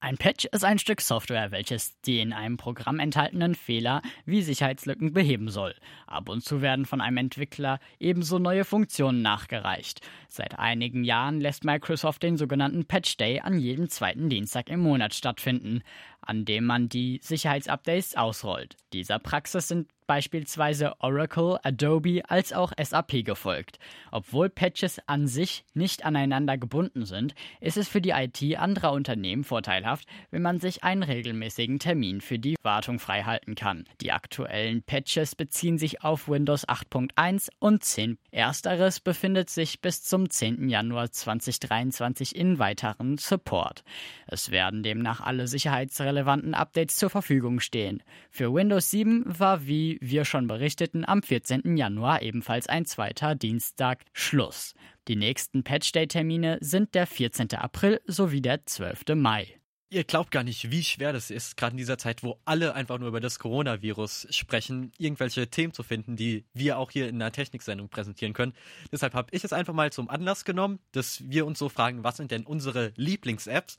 Ein 0.07 0.19
Patch 0.19 0.45
ist 0.45 0.65
ein 0.65 0.79
Stück 0.79 1.01
Software, 1.01 1.51
welches 1.51 2.01
die 2.03 2.21
in 2.21 2.33
einem 2.33 2.59
Programm 2.59 3.01
enthaltenen 3.01 3.57
Fehler 3.57 4.03
wie 4.25 4.41
Sicherheitslücken 4.41 5.13
beheben 5.13 5.49
soll. 5.49 5.75
Ab 6.07 6.29
und 6.29 6.45
zu 6.45 6.63
werden 6.63 6.87
von 6.87 7.01
einem 7.01 7.17
Entwickler 7.17 7.81
ebenso 7.99 8.39
neue 8.39 8.65
Funktionen 8.65 9.21
nachgereicht. 9.21 10.03
Seit 10.29 10.61
einigen 10.61 11.03
Jahren 11.03 11.41
lässt 11.41 11.65
Microsoft 11.65 12.23
den 12.23 12.37
sogenannten 12.37 12.85
Patch 12.85 13.17
Day 13.17 13.41
an 13.41 13.59
jedem 13.59 13.89
zweiten 13.89 14.29
Dienstag 14.29 14.69
im 14.69 14.79
Monat 14.79 15.13
stattfinden, 15.13 15.83
an 16.27 16.45
dem 16.45 16.65
man 16.65 16.89
die 16.89 17.21
Sicherheitsupdates 17.23 18.17
ausrollt. 18.17 18.77
Dieser 18.93 19.19
Praxis 19.19 19.69
sind 19.69 19.89
beispielsweise 20.07 20.95
Oracle, 21.01 21.59
Adobe 21.63 22.23
als 22.29 22.53
auch 22.53 22.73
SAP 22.81 23.25
gefolgt. 23.25 23.79
Obwohl 24.13 24.49
Patches 24.49 25.01
an 25.07 25.27
sich 25.27 25.65
nicht 25.75 26.05
aneinander 26.05 26.57
gebunden 26.57 27.05
sind, 27.05 27.35
ist 27.61 27.77
es 27.77 27.89
für 27.89 28.01
die 28.01 28.11
IT 28.11 28.41
anderer 28.57 28.93
Unternehmen 28.93 29.45
vorteilhaft, 29.45 30.07
wenn 30.31 30.43
man 30.43 30.61
sich 30.61 30.85
einen 30.85 31.03
regelmäßigen 31.03 31.79
Termin 31.79 32.21
für 32.21 32.39
die 32.39 32.57
Wartung 32.63 32.99
freihalten 32.99 33.55
kann. 33.55 33.85
Die 34.01 34.13
aktuellen 34.13 34.83
Patches 34.83 35.35
beziehen 35.35 35.79
sich 35.79 36.03
auf 36.03 36.29
Windows 36.29 36.69
8.1 36.69 37.49
und 37.59 37.83
10. 37.83 38.19
Ersteres 38.31 39.01
befindet 39.01 39.51
sich 39.51 39.81
bis 39.81 40.03
zum 40.03 40.31
10. 40.31 40.69
Januar 40.69 41.11
2023 41.11 42.37
in 42.37 42.59
weiteren 42.59 43.19
Support. 43.19 43.83
Es 44.29 44.51
werden 44.51 44.83
demnach 44.83 45.21
alle 45.21 45.49
sicherheitsrelevanten 45.49 46.16
Updates 46.55 46.97
zur 46.97 47.11
Verfügung 47.11 47.61
stehen. 47.61 48.03
Für 48.31 48.55
Windows 48.55 48.91
7 48.91 49.25
war 49.27 49.67
wie 49.67 49.99
wir 50.01 50.25
schon 50.25 50.47
berichteten, 50.47 51.05
am 51.07 51.23
14. 51.23 51.77
Januar 51.77 52.23
ebenfalls 52.23 52.69
ein 52.69 52.87
zweiter 52.87 53.35
Dienstag 53.35 54.05
Schluss. 54.13 54.75
Die 55.09 55.17
nächsten 55.17 55.65
Patch-Day-Termine 55.65 56.59
sind 56.61 56.95
der 56.95 57.07
14. 57.07 57.53
April 57.55 58.01
sowie 58.07 58.41
der 58.41 58.65
12. 58.65 59.05
Mai. 59.15 59.61
Ihr 59.89 60.03
glaubt 60.03 60.33
gar 60.33 60.43
nicht, 60.43 60.73
wie 60.73 60.83
schwer 60.83 61.13
das 61.13 61.31
ist, 61.31 61.57
gerade 61.57 61.75
in 61.75 61.77
dieser 61.77 61.97
Zeit, 61.97 62.25
wo 62.25 62.41
alle 62.45 62.75
einfach 62.75 62.99
nur 62.99 63.07
über 63.07 63.21
das 63.21 63.39
Coronavirus 63.39 64.27
sprechen, 64.31 64.91
irgendwelche 64.99 65.49
Themen 65.49 65.73
zu 65.73 65.85
finden, 65.85 66.17
die 66.17 66.45
wir 66.53 66.79
auch 66.79 66.91
hier 66.91 67.09
in 67.09 67.15
einer 67.15 67.31
Techniksendung 67.31 67.89
präsentieren 67.89 68.33
können. 68.33 68.53
Deshalb 68.91 69.15
habe 69.15 69.29
ich 69.31 69.45
es 69.45 69.53
einfach 69.53 69.75
mal 69.75 69.93
zum 69.93 70.11
Anlass 70.11 70.45
genommen, 70.45 70.81
dass 70.91 71.23
wir 71.31 71.47
uns 71.47 71.61
so 71.61 71.69
fragen, 71.69 72.03
was 72.03 72.17
sind 72.17 72.33
denn 72.33 72.45
unsere 72.45 72.93
Lieblings-Apps? 72.97 73.77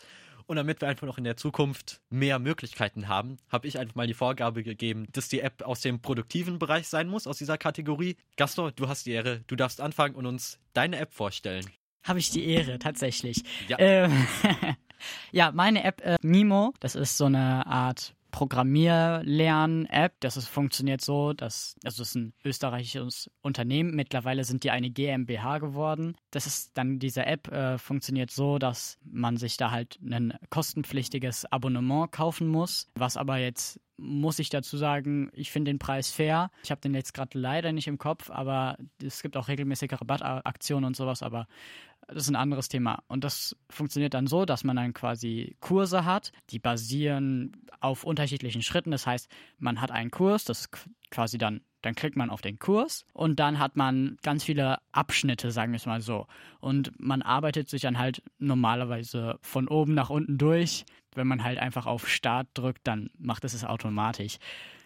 Und 0.48 0.56
damit 0.56 0.80
wir 0.80 0.88
einfach 0.88 1.06
noch 1.06 1.18
in 1.18 1.26
der 1.26 1.36
Zukunft 1.36 2.00
mehr 2.10 2.40
Möglichkeiten 2.40 3.10
haben, 3.10 3.36
habe 3.50 3.68
ich 3.68 3.78
einfach 3.78 3.96
mal 3.96 4.08
die 4.08 4.14
Vorgabe 4.14 4.64
gegeben, 4.64 5.06
dass 5.12 5.28
die 5.28 5.42
App 5.42 5.62
aus 5.62 5.82
dem 5.82 6.02
produktiven 6.02 6.58
Bereich 6.58 6.88
sein 6.88 7.10
muss, 7.10 7.28
aus 7.28 7.38
dieser 7.38 7.58
Kategorie. 7.58 8.16
Gaston, 8.38 8.72
du 8.78 8.88
hast 8.88 9.06
die 9.06 9.12
Ehre, 9.12 9.44
du 9.48 9.58
darfst 9.58 9.82
anfangen 9.82 10.16
und 10.16 10.26
uns 10.26 10.58
deine 10.72 11.00
App 11.00 11.14
vorstellen. 11.14 11.70
Habe 12.04 12.20
ich 12.20 12.32
die 12.32 12.46
Ehre, 12.48 12.80
tatsächlich. 12.80 13.44
Ja. 13.68 13.78
Ähm, 13.80 14.26
ja, 15.34 15.52
meine 15.52 15.84
App 15.84 16.02
äh, 16.02 16.16
Mimo, 16.22 16.74
das 16.80 16.96
ist 16.96 17.18
so 17.18 17.26
eine 17.26 17.68
Art 17.68 18.16
Programmierlern-App. 18.38 20.14
Das 20.20 20.38
ist, 20.38 20.48
funktioniert 20.48 21.02
so, 21.02 21.34
dass, 21.34 21.76
also 21.84 22.04
es 22.04 22.10
ist 22.10 22.16
ein 22.16 22.34
österreichisches 22.46 23.32
Unternehmen. 23.42 23.96
Mittlerweile 23.96 24.44
sind 24.44 24.64
die 24.64 24.70
eine 24.70 24.92
GmbH 24.92 25.58
geworden. 25.58 26.16
Das 26.30 26.46
ist 26.46 26.78
dann, 26.78 27.00
diese 27.00 27.26
App 27.26 27.52
äh, 27.52 27.80
funktioniert 27.80 28.30
so, 28.30 28.60
dass 28.60 29.00
man 29.04 29.38
sich 29.38 29.58
da 29.58 29.72
halt 29.72 29.98
ein 30.04 30.36
kostenpflichtiges 30.52 31.52
Abonnement 31.52 32.12
kaufen 32.12 32.48
muss, 32.48 32.92
was 32.94 33.18
aber 33.18 33.38
jetzt 33.38 33.80
muss 33.98 34.38
ich 34.38 34.50
dazu 34.50 34.78
sagen, 34.78 35.32
ich 35.34 35.52
finde 35.52 35.72
den 35.72 35.80
Preis 35.80 36.12
fair. 36.12 36.52
Ich 36.64 36.70
habe 36.70 36.82
den 36.82 36.94
jetzt 36.94 37.16
gerade 37.16 37.40
leider 37.40 37.72
nicht 37.72 37.88
im 37.88 37.98
Kopf, 37.98 38.30
aber 38.30 38.78
es 39.04 39.24
gibt 39.24 39.36
auch 39.36 39.48
regelmäßige 39.48 39.94
Rabattaktionen 39.94 40.86
und 40.86 40.96
sowas, 40.96 41.24
aber 41.24 41.48
das 42.08 42.24
ist 42.24 42.30
ein 42.30 42.36
anderes 42.36 42.70
Thema. 42.70 43.04
Und 43.08 43.24
das 43.24 43.56
funktioniert 43.70 44.14
dann 44.14 44.28
so, 44.28 44.46
dass 44.46 44.64
man 44.64 44.76
dann 44.76 44.94
quasi 44.94 45.56
Kurse 45.60 46.06
hat, 46.06 46.32
die 46.50 46.60
basieren 46.60 47.68
auf 47.80 48.04
unterschiedlichen 48.04 48.62
Schritten. 48.62 48.92
Das 48.92 49.06
heißt, 49.06 49.30
man 49.60 49.82
hat 49.82 49.92
einen 49.92 50.12
Kurs, 50.12 50.46
das 50.46 50.70
quasi 51.12 51.38
dann, 51.38 51.62
dann 51.82 51.96
klickt 51.96 52.16
man 52.16 52.30
auf 52.30 52.42
den 52.42 52.60
Kurs 52.60 53.06
und 53.14 53.40
dann 53.40 53.60
hat 53.60 53.76
man 53.76 54.18
ganz 54.24 54.44
viele 54.44 54.80
Abschnitte, 54.92 55.52
sagen 55.52 55.72
wir 55.72 55.78
es 55.78 55.86
mal 55.86 56.02
so. 56.02 56.28
Und 56.60 56.92
man 57.00 57.22
arbeitet 57.22 57.70
sich 57.70 57.82
dann 57.82 57.98
halt 57.98 58.24
normalerweise 58.40 59.38
von 59.42 59.68
oben 59.68 59.94
nach 59.94 60.10
unten 60.10 60.38
durch. 60.38 60.86
Wenn 61.14 61.28
man 61.28 61.44
halt 61.44 61.58
einfach 61.58 61.88
auf 61.88 62.08
Start 62.08 62.48
drückt, 62.54 62.88
dann 62.88 63.10
macht 63.18 63.44
es 63.44 63.54
es 63.54 63.66
automatisch. 63.66 64.38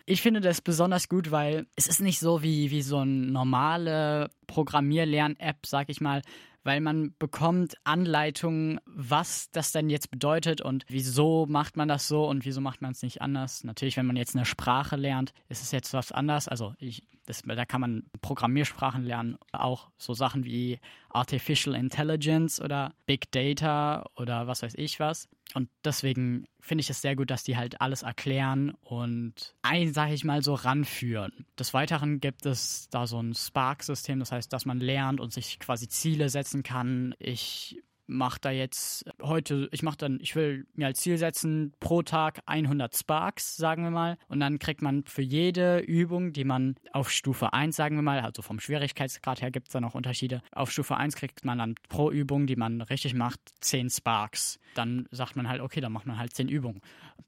Ich 0.05 0.21
finde 0.21 0.41
das 0.41 0.61
besonders 0.61 1.09
gut, 1.09 1.31
weil 1.31 1.67
es 1.75 1.87
ist 1.87 2.01
nicht 2.01 2.19
so 2.19 2.41
wie, 2.41 2.71
wie 2.71 2.81
so 2.81 2.97
eine 2.97 3.11
normale 3.11 4.29
Programmierlern-App, 4.47 5.65
sag 5.65 5.89
ich 5.89 6.01
mal, 6.01 6.21
weil 6.63 6.82
man 6.82 7.15
bekommt 7.18 7.75
Anleitungen, 7.84 8.80
was 8.86 9.50
das 9.51 9.72
denn 9.72 9.89
jetzt 9.89 10.12
bedeutet 10.12 10.62
und 10.62 10.86
wieso 10.88 11.46
macht 11.48 11.77
man 11.77 11.88
das 11.88 12.08
so 12.08 12.27
und 12.27 12.46
wieso 12.46 12.62
macht 12.62 12.82
man 12.82 12.91
es 12.91 13.01
nicht 13.01 13.22
anders. 13.22 13.63
Natürlich, 13.63 13.98
wenn 13.98 14.06
man 14.06 14.15
jetzt 14.15 14.36
eine 14.36 14.46
Sprache 14.46 14.96
lernt, 14.96 15.34
ist 15.50 15.62
es 15.62 15.72
jetzt 15.72 15.94
was 15.94 16.12
anders. 16.12 16.48
Also 16.48 16.74
ich, 16.77 17.03
das, 17.25 17.41
da 17.44 17.65
kann 17.65 17.82
man 17.82 18.03
Programmiersprachen 18.22 19.03
lernen, 19.03 19.38
auch 19.51 19.89
so 19.98 20.13
Sachen 20.13 20.46
wie 20.46 20.80
Artificial 21.13 21.75
Intelligence 21.75 22.62
oder 22.62 22.94
Big 23.06 23.32
Data 23.32 24.10
oder 24.15 24.48
was 24.48 24.63
weiß 24.63 24.74
ich 24.75 25.00
was. 25.00 25.27
Und 25.53 25.70
deswegen 25.84 26.46
finde 26.60 26.82
ich 26.82 26.89
es 26.89 27.01
sehr 27.01 27.15
gut, 27.15 27.30
dass 27.30 27.44
die 27.44 27.58
halt 27.58 27.82
alles 27.82 28.03
erklären 28.03 28.74
und 28.82 29.56
ein, 29.62 29.94
sage 29.94 30.13
ich 30.13 30.24
mal, 30.24 30.41
so 30.41 30.53
ranführen. 30.53 31.46
Des 31.60 31.74
Weiteren 31.74 32.20
gibt 32.20 32.46
es 32.46 32.88
da 32.89 33.08
so 33.08 33.22
ein 33.22 33.34
Spark-System, 33.34 34.20
das 34.20 34.32
heißt, 34.32 34.51
dass 34.53 34.65
man 34.65 34.80
lernt 34.80 35.20
und 35.20 35.34
sich 35.34 35.60
quasi 35.60 35.88
Ziele 35.88 36.30
setzen 36.30 36.63
kann. 36.63 37.15
Ich 37.20 37.82
mache 38.12 38.39
da 38.41 38.51
jetzt 38.51 39.06
heute, 39.22 39.70
ich 39.72 39.84
mache 39.84 39.98
dann, 39.98 40.20
ich 40.22 40.36
will 40.36 40.68
mir 40.75 40.88
als 40.88 41.00
Ziel 41.00 41.18
setzen, 41.18 41.74
pro 41.80 42.01
Tag 42.01 42.41
100 42.46 42.96
Sparks, 42.96 43.56
sagen 43.56 43.84
wir 43.84 43.91
mal. 43.91 44.18
Und 44.27 44.39
dann 44.39 44.60
kriegt 44.60 44.82
man 44.82 45.03
für 45.06 45.22
jede 45.22 45.80
Übung, 45.80 46.34
die 46.34 46.44
man 46.44 46.75
auf 46.91 47.10
Stufe 47.10 47.53
1, 47.53 47.75
sagen 47.75 47.96
wir 47.96 48.03
mal, 48.03 48.20
also 48.20 48.41
vom 48.41 48.60
Schwierigkeitsgrad 48.60 49.41
her 49.41 49.51
gibt 49.51 49.68
es 49.68 49.74
da 49.74 49.82
noch 49.82 49.96
Unterschiede. 49.96 50.41
Auf 50.51 50.72
Stufe 50.72 50.98
1 50.98 51.15
kriegt 51.15 51.46
man 51.46 51.58
dann 51.58 51.75
pro 51.89 52.12
Übung, 52.12 52.48
die 52.48 52.56
man 52.56 52.82
richtig 52.82 53.13
macht, 53.13 53.39
10 53.62 53.89
Sparks. 53.89 54.60
Dann 54.75 55.08
sagt 55.12 55.36
man 55.36 55.48
halt, 55.48 55.62
okay, 55.62 55.82
dann 55.82 55.91
macht 55.91 56.06
man 56.06 56.18
halt 56.18 56.34
10 56.34 56.50
Übungen. 56.50 56.82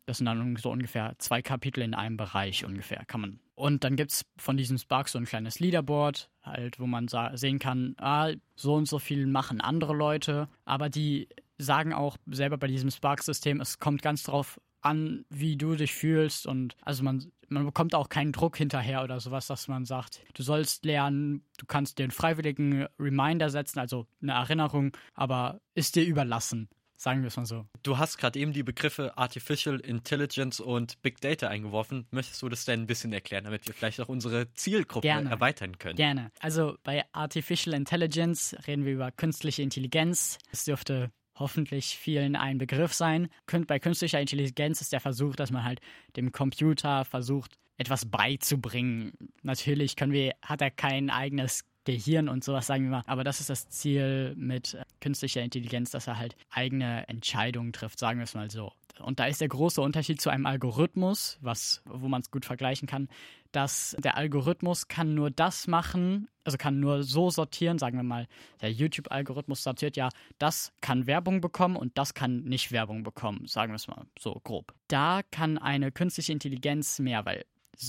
Das 0.05 0.17
sind 0.17 0.25
dann 0.25 0.55
so 0.57 0.71
ungefähr 0.71 1.15
zwei 1.17 1.41
Kapitel 1.41 1.81
in 1.81 1.93
einem 1.93 2.17
Bereich 2.17 2.65
ungefähr, 2.65 3.03
kann 3.05 3.21
man. 3.21 3.39
Und 3.55 3.83
dann 3.83 3.95
gibt 3.95 4.11
es 4.11 4.25
von 4.37 4.57
diesem 4.57 4.77
Spark 4.77 5.09
so 5.09 5.19
ein 5.19 5.25
kleines 5.25 5.59
Leaderboard, 5.59 6.29
halt, 6.41 6.79
wo 6.79 6.87
man 6.87 7.07
sehen 7.33 7.59
kann, 7.59 7.95
ah, 7.99 8.31
so 8.55 8.73
und 8.75 8.87
so 8.87 8.99
viel 8.99 9.27
machen 9.27 9.61
andere 9.61 9.93
Leute, 9.93 10.49
aber 10.65 10.89
die 10.89 11.29
sagen 11.57 11.93
auch 11.93 12.17
selber 12.25 12.57
bei 12.57 12.67
diesem 12.67 12.89
Spark-System, 12.89 13.61
es 13.61 13.79
kommt 13.79 14.01
ganz 14.01 14.23
drauf 14.23 14.59
an, 14.81 15.25
wie 15.29 15.57
du 15.57 15.75
dich 15.75 15.93
fühlst. 15.93 16.45
Und 16.45 16.75
also 16.81 17.03
man, 17.03 17.31
man 17.47 17.65
bekommt 17.65 17.95
auch 17.95 18.09
keinen 18.09 18.31
Druck 18.31 18.57
hinterher 18.57 19.03
oder 19.03 19.19
sowas, 19.19 19.47
dass 19.47 19.67
man 19.67 19.85
sagt, 19.85 20.21
du 20.33 20.43
sollst 20.43 20.85
lernen, 20.85 21.45
du 21.57 21.65
kannst 21.65 21.99
dir 21.99 22.03
einen 22.03 22.11
freiwilligen 22.11 22.87
Reminder 22.99 23.49
setzen, 23.49 23.79
also 23.79 24.07
eine 24.21 24.33
Erinnerung, 24.33 24.95
aber 25.13 25.61
ist 25.73 25.95
dir 25.95 26.05
überlassen. 26.05 26.69
Sagen 26.95 27.21
wir 27.21 27.27
es 27.27 27.37
mal 27.37 27.45
so. 27.45 27.65
Du 27.81 27.97
hast 27.97 28.17
gerade 28.17 28.39
eben 28.39 28.53
die 28.53 28.63
Begriffe 28.63 29.17
Artificial 29.17 29.79
Intelligence 29.79 30.59
und 30.59 31.01
Big 31.01 31.19
Data 31.21 31.47
eingeworfen. 31.47 32.07
Möchtest 32.11 32.41
du 32.41 32.49
das 32.49 32.65
denn 32.65 32.81
ein 32.81 32.87
bisschen 32.87 33.11
erklären, 33.13 33.43
damit 33.43 33.67
wir 33.67 33.73
vielleicht 33.73 33.99
auch 33.99 34.09
unsere 34.09 34.53
Zielgruppe 34.53 35.07
Gerne. 35.07 35.29
erweitern 35.29 35.77
können? 35.77 35.95
Gerne. 35.95 36.31
Also 36.39 36.77
bei 36.83 37.03
Artificial 37.11 37.75
Intelligence 37.75 38.55
reden 38.67 38.85
wir 38.85 38.93
über 38.93 39.11
künstliche 39.11 39.61
Intelligenz. 39.61 40.37
Es 40.51 40.65
dürfte 40.65 41.11
hoffentlich 41.35 41.97
vielen 41.97 42.35
ein 42.35 42.57
Begriff 42.57 42.93
sein. 42.93 43.29
Bei 43.67 43.79
künstlicher 43.79 44.21
Intelligenz 44.21 44.81
ist 44.81 44.93
der 44.93 44.99
Versuch, 44.99 45.35
dass 45.35 45.51
man 45.51 45.63
halt 45.63 45.81
dem 46.15 46.31
Computer 46.31 47.05
versucht, 47.05 47.57
etwas 47.77 48.05
beizubringen. 48.05 49.13
Natürlich 49.41 49.95
können 49.95 50.13
wir, 50.13 50.33
hat 50.41 50.61
er 50.61 50.71
kein 50.71 51.09
eigenes 51.09 51.65
Gehirn 51.85 52.29
und 52.29 52.43
sowas, 52.43 52.67
sagen 52.67 52.85
wir 52.85 52.91
mal. 52.91 53.03
Aber 53.07 53.23
das 53.23 53.39
ist 53.39 53.49
das 53.49 53.69
Ziel 53.69 54.33
mit 54.35 54.73
äh, 54.73 54.83
künstlicher 55.01 55.41
Intelligenz, 55.41 55.91
dass 55.91 56.07
er 56.07 56.17
halt 56.17 56.35
eigene 56.49 57.07
Entscheidungen 57.07 57.73
trifft, 57.73 57.99
sagen 57.99 58.19
wir 58.19 58.23
es 58.23 58.33
mal 58.33 58.49
so. 58.49 58.71
Und 58.99 59.19
da 59.19 59.25
ist 59.25 59.41
der 59.41 59.47
große 59.47 59.81
Unterschied 59.81 60.21
zu 60.21 60.29
einem 60.29 60.45
Algorithmus, 60.45 61.37
was, 61.41 61.81
wo 61.85 62.07
man 62.07 62.21
es 62.21 62.31
gut 62.31 62.45
vergleichen 62.45 62.87
kann, 62.87 63.09
dass 63.51 63.95
der 63.99 64.17
Algorithmus 64.17 64.87
kann 64.87 65.13
nur 65.13 65.31
das 65.31 65.67
machen, 65.67 66.27
also 66.43 66.57
kann 66.57 66.79
nur 66.79 67.03
so 67.03 67.29
sortieren, 67.29 67.79
sagen 67.79 67.97
wir 67.97 68.03
mal, 68.03 68.27
der 68.61 68.71
YouTube-Algorithmus 68.71 69.63
sortiert 69.63 69.95
ja, 69.95 70.09
das 70.37 70.73
kann 70.81 71.07
Werbung 71.07 71.41
bekommen 71.41 71.75
und 71.75 71.97
das 71.97 72.13
kann 72.13 72.43
nicht 72.43 72.71
Werbung 72.71 73.03
bekommen, 73.03 73.47
sagen 73.47 73.71
wir 73.71 73.77
es 73.77 73.87
mal 73.87 74.05
so 74.19 74.39
grob. 74.43 74.73
Da 74.87 75.21
kann 75.31 75.57
eine 75.57 75.91
künstliche 75.91 76.31
Intelligenz 76.31 76.99
mehr, 76.99 77.25
weil 77.25 77.45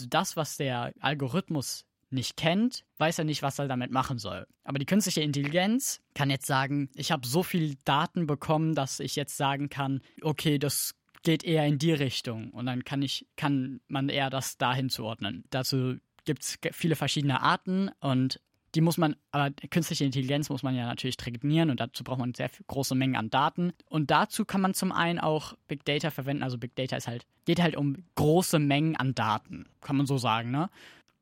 das, 0.09 0.37
was 0.37 0.57
der 0.57 0.93
Algorithmus 1.01 1.85
nicht 2.14 2.37
kennt, 2.37 2.85
weiß 2.99 3.18
er 3.18 3.25
nicht, 3.25 3.42
was 3.42 3.59
er 3.59 3.68
damit 3.68 3.90
machen 3.90 4.18
soll. 4.18 4.47
Aber 4.64 4.78
die 4.78 4.87
künstliche 4.87 5.21
Intelligenz 5.21 6.00
kann 6.14 6.30
jetzt 6.30 6.47
sagen, 6.47 6.88
ich 6.94 7.12
habe 7.12 7.26
so 7.26 7.42
viel 7.42 7.76
Daten 7.85 8.26
bekommen, 8.26 8.75
dass 8.75 9.00
ich 9.00 9.16
jetzt 9.16 9.37
sagen 9.37 9.68
kann, 9.68 10.00
okay, 10.23 10.59
das 10.59 10.94
geht 11.23 11.44
eher 11.44 11.66
in 11.66 11.78
die 11.78 11.92
Richtung 11.92 12.50
und 12.50 12.66
dann 12.66 12.85
kann 12.85 13.02
ich 13.02 13.26
kann 13.37 13.80
man 13.88 14.09
eher 14.09 14.30
das 14.30 14.56
dahin 14.56 14.90
zuordnen. 14.90 15.44
Dazu 15.50 15.97
gibt 16.25 16.42
es 16.42 16.59
viele 16.73 16.97
verschiedene 16.97 17.42
Arten 17.42 17.90
und 18.00 18.40
Die 18.75 18.80
muss 18.80 18.99
man, 18.99 19.14
aber 19.30 19.50
künstliche 19.71 20.04
Intelligenz 20.04 20.49
muss 20.49 20.64
man 20.64 20.75
ja 20.75 20.87
natürlich 20.87 21.16
trainieren 21.16 21.71
und 21.71 21.78
dazu 21.78 22.02
braucht 22.02 22.18
man 22.18 22.35
sehr 22.35 22.50
große 22.66 22.94
Mengen 22.97 23.14
an 23.14 23.30
Daten. 23.30 23.73
Und 23.88 24.11
dazu 24.11 24.44
kann 24.44 24.61
man 24.61 24.75
zum 24.75 24.90
einen 24.90 25.21
auch 25.21 25.54
Big 25.68 25.85
Data 25.85 26.11
verwenden. 26.11 26.42
Also 26.42 26.59
Big 26.59 26.75
Data 26.75 26.97
ist 26.97 27.06
halt, 27.06 27.25
geht 27.44 27.62
halt 27.62 27.76
um 27.76 28.04
große 28.16 28.59
Mengen 28.59 28.97
an 28.97 29.14
Daten, 29.14 29.66
kann 29.80 29.97
man 29.97 30.06
so 30.06 30.18
sagen, 30.18 30.50
ne? 30.50 30.71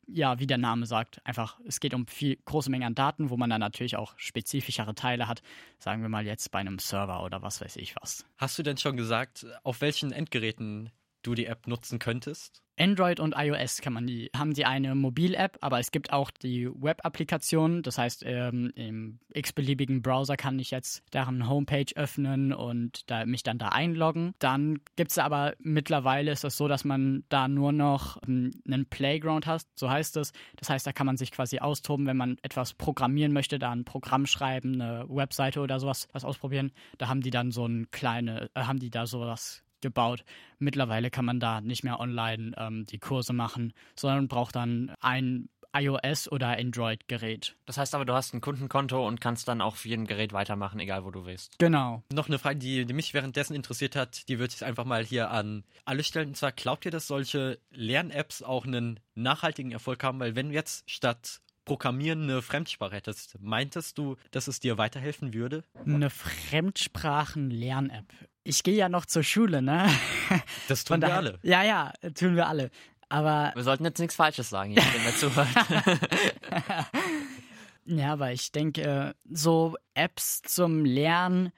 Ja, 0.07 0.39
wie 0.39 0.47
der 0.47 0.57
Name 0.57 0.85
sagt, 0.85 1.25
einfach, 1.25 1.59
es 1.65 1.79
geht 1.79 1.93
um 1.93 2.07
viel 2.07 2.37
große 2.45 2.69
Mengen 2.69 2.85
an 2.85 2.95
Daten, 2.95 3.29
wo 3.29 3.37
man 3.37 3.49
dann 3.49 3.61
natürlich 3.61 3.95
auch 3.95 4.13
spezifischere 4.17 4.95
Teile 4.95 5.27
hat. 5.27 5.41
Sagen 5.79 6.01
wir 6.01 6.09
mal 6.09 6.25
jetzt 6.25 6.51
bei 6.51 6.59
einem 6.59 6.79
Server 6.79 7.23
oder 7.23 7.41
was 7.41 7.61
weiß 7.61 7.77
ich 7.77 7.95
was. 7.95 8.25
Hast 8.37 8.57
du 8.57 8.63
denn 8.63 8.77
schon 8.77 8.97
gesagt, 8.97 9.45
auf 9.63 9.81
welchen 9.81 10.11
Endgeräten 10.11 10.91
du 11.23 11.35
die 11.35 11.45
App 11.45 11.67
nutzen 11.67 11.99
könntest? 11.99 12.63
Android 12.77 13.19
und 13.19 13.35
iOS 13.37 13.81
kann 13.81 13.93
man 13.93 14.07
die, 14.07 14.31
haben 14.35 14.53
die 14.53 14.65
eine 14.65 14.95
Mobil-App, 14.95 15.57
aber 15.61 15.79
es 15.79 15.91
gibt 15.91 16.11
auch 16.11 16.31
die 16.31 16.67
Web-Applikation. 16.67 17.83
Das 17.83 17.99
heißt, 17.99 18.23
ähm, 18.25 18.71
im 18.75 19.19
x-beliebigen 19.31 20.01
Browser 20.01 20.37
kann 20.37 20.57
ich 20.57 20.71
jetzt 20.71 21.03
deren 21.13 21.47
Homepage 21.47 21.85
öffnen 21.95 22.51
und 22.51 23.09
da, 23.11 23.25
mich 23.25 23.43
dann 23.43 23.59
da 23.59 23.69
einloggen. 23.69 24.33
Dann 24.39 24.79
gibt 24.95 25.11
es 25.11 25.19
aber 25.19 25.53
mittlerweile 25.59 26.31
ist 26.31 26.43
es 26.43 26.57
so, 26.57 26.67
dass 26.67 26.83
man 26.83 27.23
da 27.29 27.47
nur 27.47 27.71
noch 27.71 28.17
ähm, 28.27 28.51
einen 28.65 28.87
Playground 28.87 29.45
hat, 29.45 29.63
so 29.75 29.89
heißt 29.89 30.17
es. 30.17 30.31
Das 30.55 30.69
heißt, 30.69 30.87
da 30.87 30.93
kann 30.93 31.05
man 31.05 31.17
sich 31.17 31.31
quasi 31.31 31.59
austoben, 31.59 32.07
wenn 32.07 32.17
man 32.17 32.37
etwas 32.41 32.73
programmieren 32.73 33.33
möchte, 33.33 33.59
da 33.59 33.71
ein 33.71 33.85
Programm 33.85 34.25
schreiben, 34.25 34.81
eine 34.81 35.05
Webseite 35.09 35.59
oder 35.61 35.79
sowas 35.79 36.07
was 36.11 36.25
ausprobieren. 36.25 36.71
Da 36.97 37.07
haben 37.07 37.21
die 37.21 37.29
dann 37.29 37.51
so 37.51 37.67
ein 37.67 37.91
kleine, 37.91 38.49
äh, 38.55 38.61
haben 38.61 38.79
die 38.79 38.89
da 38.89 39.05
sowas 39.05 39.63
gebaut. 39.83 40.25
Mittlerweile 40.57 41.11
kann 41.11 41.25
man 41.25 41.39
da 41.39 41.61
nicht 41.61 41.83
mehr 41.83 41.99
online 41.99 42.53
ähm, 42.57 42.87
die 42.87 42.97
Kurse 42.97 43.33
machen, 43.33 43.73
sondern 43.95 44.27
braucht 44.27 44.55
dann 44.55 44.95
ein 44.99 45.49
iOS 45.75 46.31
oder 46.31 46.57
Android-Gerät. 46.57 47.55
Das 47.65 47.77
heißt 47.77 47.95
aber, 47.95 48.05
du 48.05 48.13
hast 48.13 48.33
ein 48.33 48.41
Kundenkonto 48.41 49.07
und 49.07 49.21
kannst 49.21 49.47
dann 49.47 49.61
auch 49.61 49.75
für 49.75 49.89
jeden 49.89 50.05
Gerät 50.05 50.33
weitermachen, 50.33 50.79
egal 50.79 51.03
wo 51.03 51.11
du 51.11 51.25
willst. 51.25 51.57
Genau. 51.57 52.03
Noch 52.13 52.27
eine 52.27 52.39
Frage, 52.39 52.59
die, 52.59 52.85
die 52.85 52.93
mich 52.93 53.13
währenddessen 53.13 53.55
interessiert 53.55 53.95
hat, 53.95 54.27
die 54.29 54.39
würde 54.39 54.53
ich 54.55 54.63
einfach 54.63 54.85
mal 54.85 55.03
hier 55.03 55.31
an 55.31 55.63
alle 55.83 56.03
stellen. 56.03 56.29
Und 56.29 56.37
zwar, 56.37 56.51
glaubt 56.51 56.85
ihr, 56.85 56.91
dass 56.91 57.07
solche 57.07 57.59
Lern-Apps 57.71 58.43
auch 58.43 58.65
einen 58.65 58.99
nachhaltigen 59.15 59.71
Erfolg 59.71 60.03
haben? 60.03 60.19
Weil 60.19 60.35
wenn 60.35 60.49
du 60.49 60.53
jetzt 60.53 60.89
statt 60.89 61.41
Programmieren 61.65 62.23
eine 62.23 62.41
Fremdsprache 62.41 62.95
hättest, 62.95 63.37
meintest 63.39 63.97
du, 63.97 64.17
dass 64.31 64.49
es 64.49 64.59
dir 64.59 64.77
weiterhelfen 64.77 65.33
würde? 65.33 65.63
Eine 65.85 66.09
Fremdsprachen-Lern-App. 66.09 68.11
Ich 68.43 68.63
gehe 68.63 68.75
ja 68.75 68.89
noch 68.89 69.05
zur 69.05 69.23
Schule, 69.23 69.61
ne? 69.61 69.89
Das 70.67 70.83
tun 70.83 70.95
wir 70.95 71.07
daher, 71.07 71.17
alle. 71.17 71.39
Ja, 71.43 71.63
ja, 71.63 71.93
tun 72.15 72.35
wir 72.35 72.47
alle. 72.47 72.71
Aber. 73.09 73.51
Wir 73.55 73.63
sollten 73.63 73.85
jetzt 73.85 73.99
nichts 73.99 74.15
Falsches 74.15 74.49
sagen, 74.49 74.71
hier, 74.71 74.81
wenn 74.81 75.05
wir 75.05 75.15
zuhört. 75.15 75.47
ja, 77.85 78.13
aber 78.13 78.31
ich 78.31 78.51
denke, 78.51 79.15
so 79.29 79.75
Apps 79.93 80.41
zum 80.41 80.85
Lernen 80.85 81.51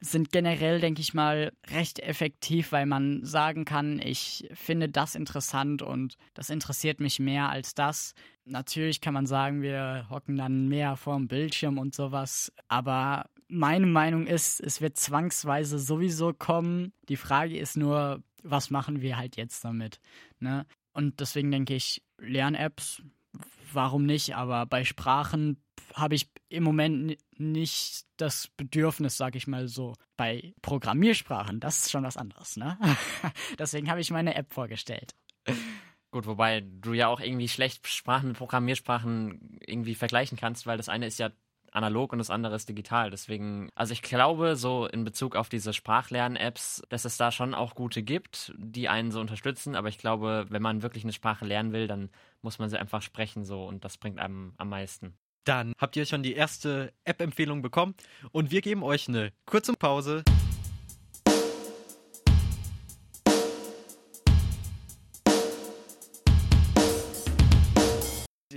sind 0.00 0.32
generell, 0.32 0.80
denke 0.80 1.00
ich 1.00 1.14
mal, 1.14 1.52
recht 1.70 2.00
effektiv, 2.00 2.72
weil 2.72 2.86
man 2.86 3.24
sagen 3.24 3.64
kann, 3.64 4.00
ich 4.00 4.48
finde 4.52 4.88
das 4.88 5.14
interessant 5.14 5.80
und 5.80 6.16
das 6.34 6.50
interessiert 6.50 6.98
mich 6.98 7.20
mehr 7.20 7.50
als 7.50 7.74
das. 7.74 8.14
Natürlich 8.44 9.00
kann 9.00 9.14
man 9.14 9.26
sagen, 9.26 9.62
wir 9.62 10.06
hocken 10.10 10.36
dann 10.36 10.68
mehr 10.68 10.96
vorm 10.96 11.28
Bildschirm 11.28 11.78
und 11.78 11.94
sowas, 11.94 12.52
aber 12.66 13.26
meine 13.52 13.86
Meinung 13.86 14.26
ist, 14.26 14.60
es 14.60 14.80
wird 14.80 14.96
zwangsweise 14.96 15.78
sowieso 15.78 16.32
kommen. 16.32 16.92
Die 17.08 17.16
Frage 17.16 17.58
ist 17.58 17.76
nur, 17.76 18.22
was 18.42 18.70
machen 18.70 19.02
wir 19.02 19.18
halt 19.18 19.36
jetzt 19.36 19.62
damit? 19.64 20.00
Ne? 20.40 20.66
Und 20.92 21.20
deswegen 21.20 21.50
denke 21.50 21.74
ich, 21.74 22.02
Lern-Apps, 22.18 23.02
warum 23.72 24.06
nicht? 24.06 24.34
Aber 24.36 24.64
bei 24.64 24.84
Sprachen 24.84 25.62
habe 25.94 26.14
ich 26.14 26.30
im 26.48 26.62
Moment 26.62 27.18
nicht 27.36 28.06
das 28.16 28.48
Bedürfnis, 28.56 29.18
sage 29.18 29.36
ich 29.36 29.46
mal 29.46 29.68
so. 29.68 29.94
Bei 30.16 30.54
Programmiersprachen, 30.62 31.60
das 31.60 31.78
ist 31.78 31.90
schon 31.90 32.04
was 32.04 32.16
anderes, 32.16 32.56
ne? 32.56 32.78
Deswegen 33.58 33.90
habe 33.90 34.00
ich 34.00 34.10
meine 34.10 34.34
App 34.34 34.52
vorgestellt. 34.52 35.14
Gut, 36.10 36.26
wobei 36.26 36.60
du 36.62 36.94
ja 36.94 37.08
auch 37.08 37.20
irgendwie 37.20 37.48
schlecht 37.48 37.86
Sprachen 37.86 38.28
mit 38.28 38.38
Programmiersprachen 38.38 39.58
irgendwie 39.66 39.94
vergleichen 39.94 40.38
kannst, 40.38 40.66
weil 40.66 40.76
das 40.76 40.88
eine 40.88 41.06
ist 41.06 41.18
ja 41.18 41.30
analog 41.72 42.12
und 42.12 42.18
das 42.18 42.30
andere 42.30 42.54
ist 42.54 42.68
digital. 42.68 43.10
Deswegen, 43.10 43.68
also 43.74 43.92
ich 43.92 44.02
glaube, 44.02 44.56
so 44.56 44.86
in 44.86 45.04
Bezug 45.04 45.36
auf 45.36 45.48
diese 45.48 45.72
Sprachlern-Apps, 45.72 46.82
dass 46.88 47.04
es 47.04 47.16
da 47.16 47.32
schon 47.32 47.54
auch 47.54 47.74
gute 47.74 48.02
gibt, 48.02 48.52
die 48.56 48.88
einen 48.88 49.10
so 49.10 49.20
unterstützen. 49.20 49.74
Aber 49.74 49.88
ich 49.88 49.98
glaube, 49.98 50.46
wenn 50.48 50.62
man 50.62 50.82
wirklich 50.82 51.04
eine 51.04 51.12
Sprache 51.12 51.44
lernen 51.44 51.72
will, 51.72 51.86
dann 51.86 52.10
muss 52.42 52.58
man 52.58 52.68
sie 52.68 52.78
einfach 52.78 53.02
sprechen 53.02 53.44
so 53.44 53.64
und 53.64 53.84
das 53.84 53.98
bringt 53.98 54.18
einem 54.18 54.54
am 54.58 54.68
meisten. 54.68 55.14
Dann 55.44 55.72
habt 55.78 55.96
ihr 55.96 56.06
schon 56.06 56.22
die 56.22 56.34
erste 56.34 56.92
App-Empfehlung 57.04 57.62
bekommen 57.62 57.94
und 58.30 58.50
wir 58.52 58.60
geben 58.60 58.82
euch 58.82 59.08
eine 59.08 59.32
kurze 59.44 59.72
Pause. 59.72 60.22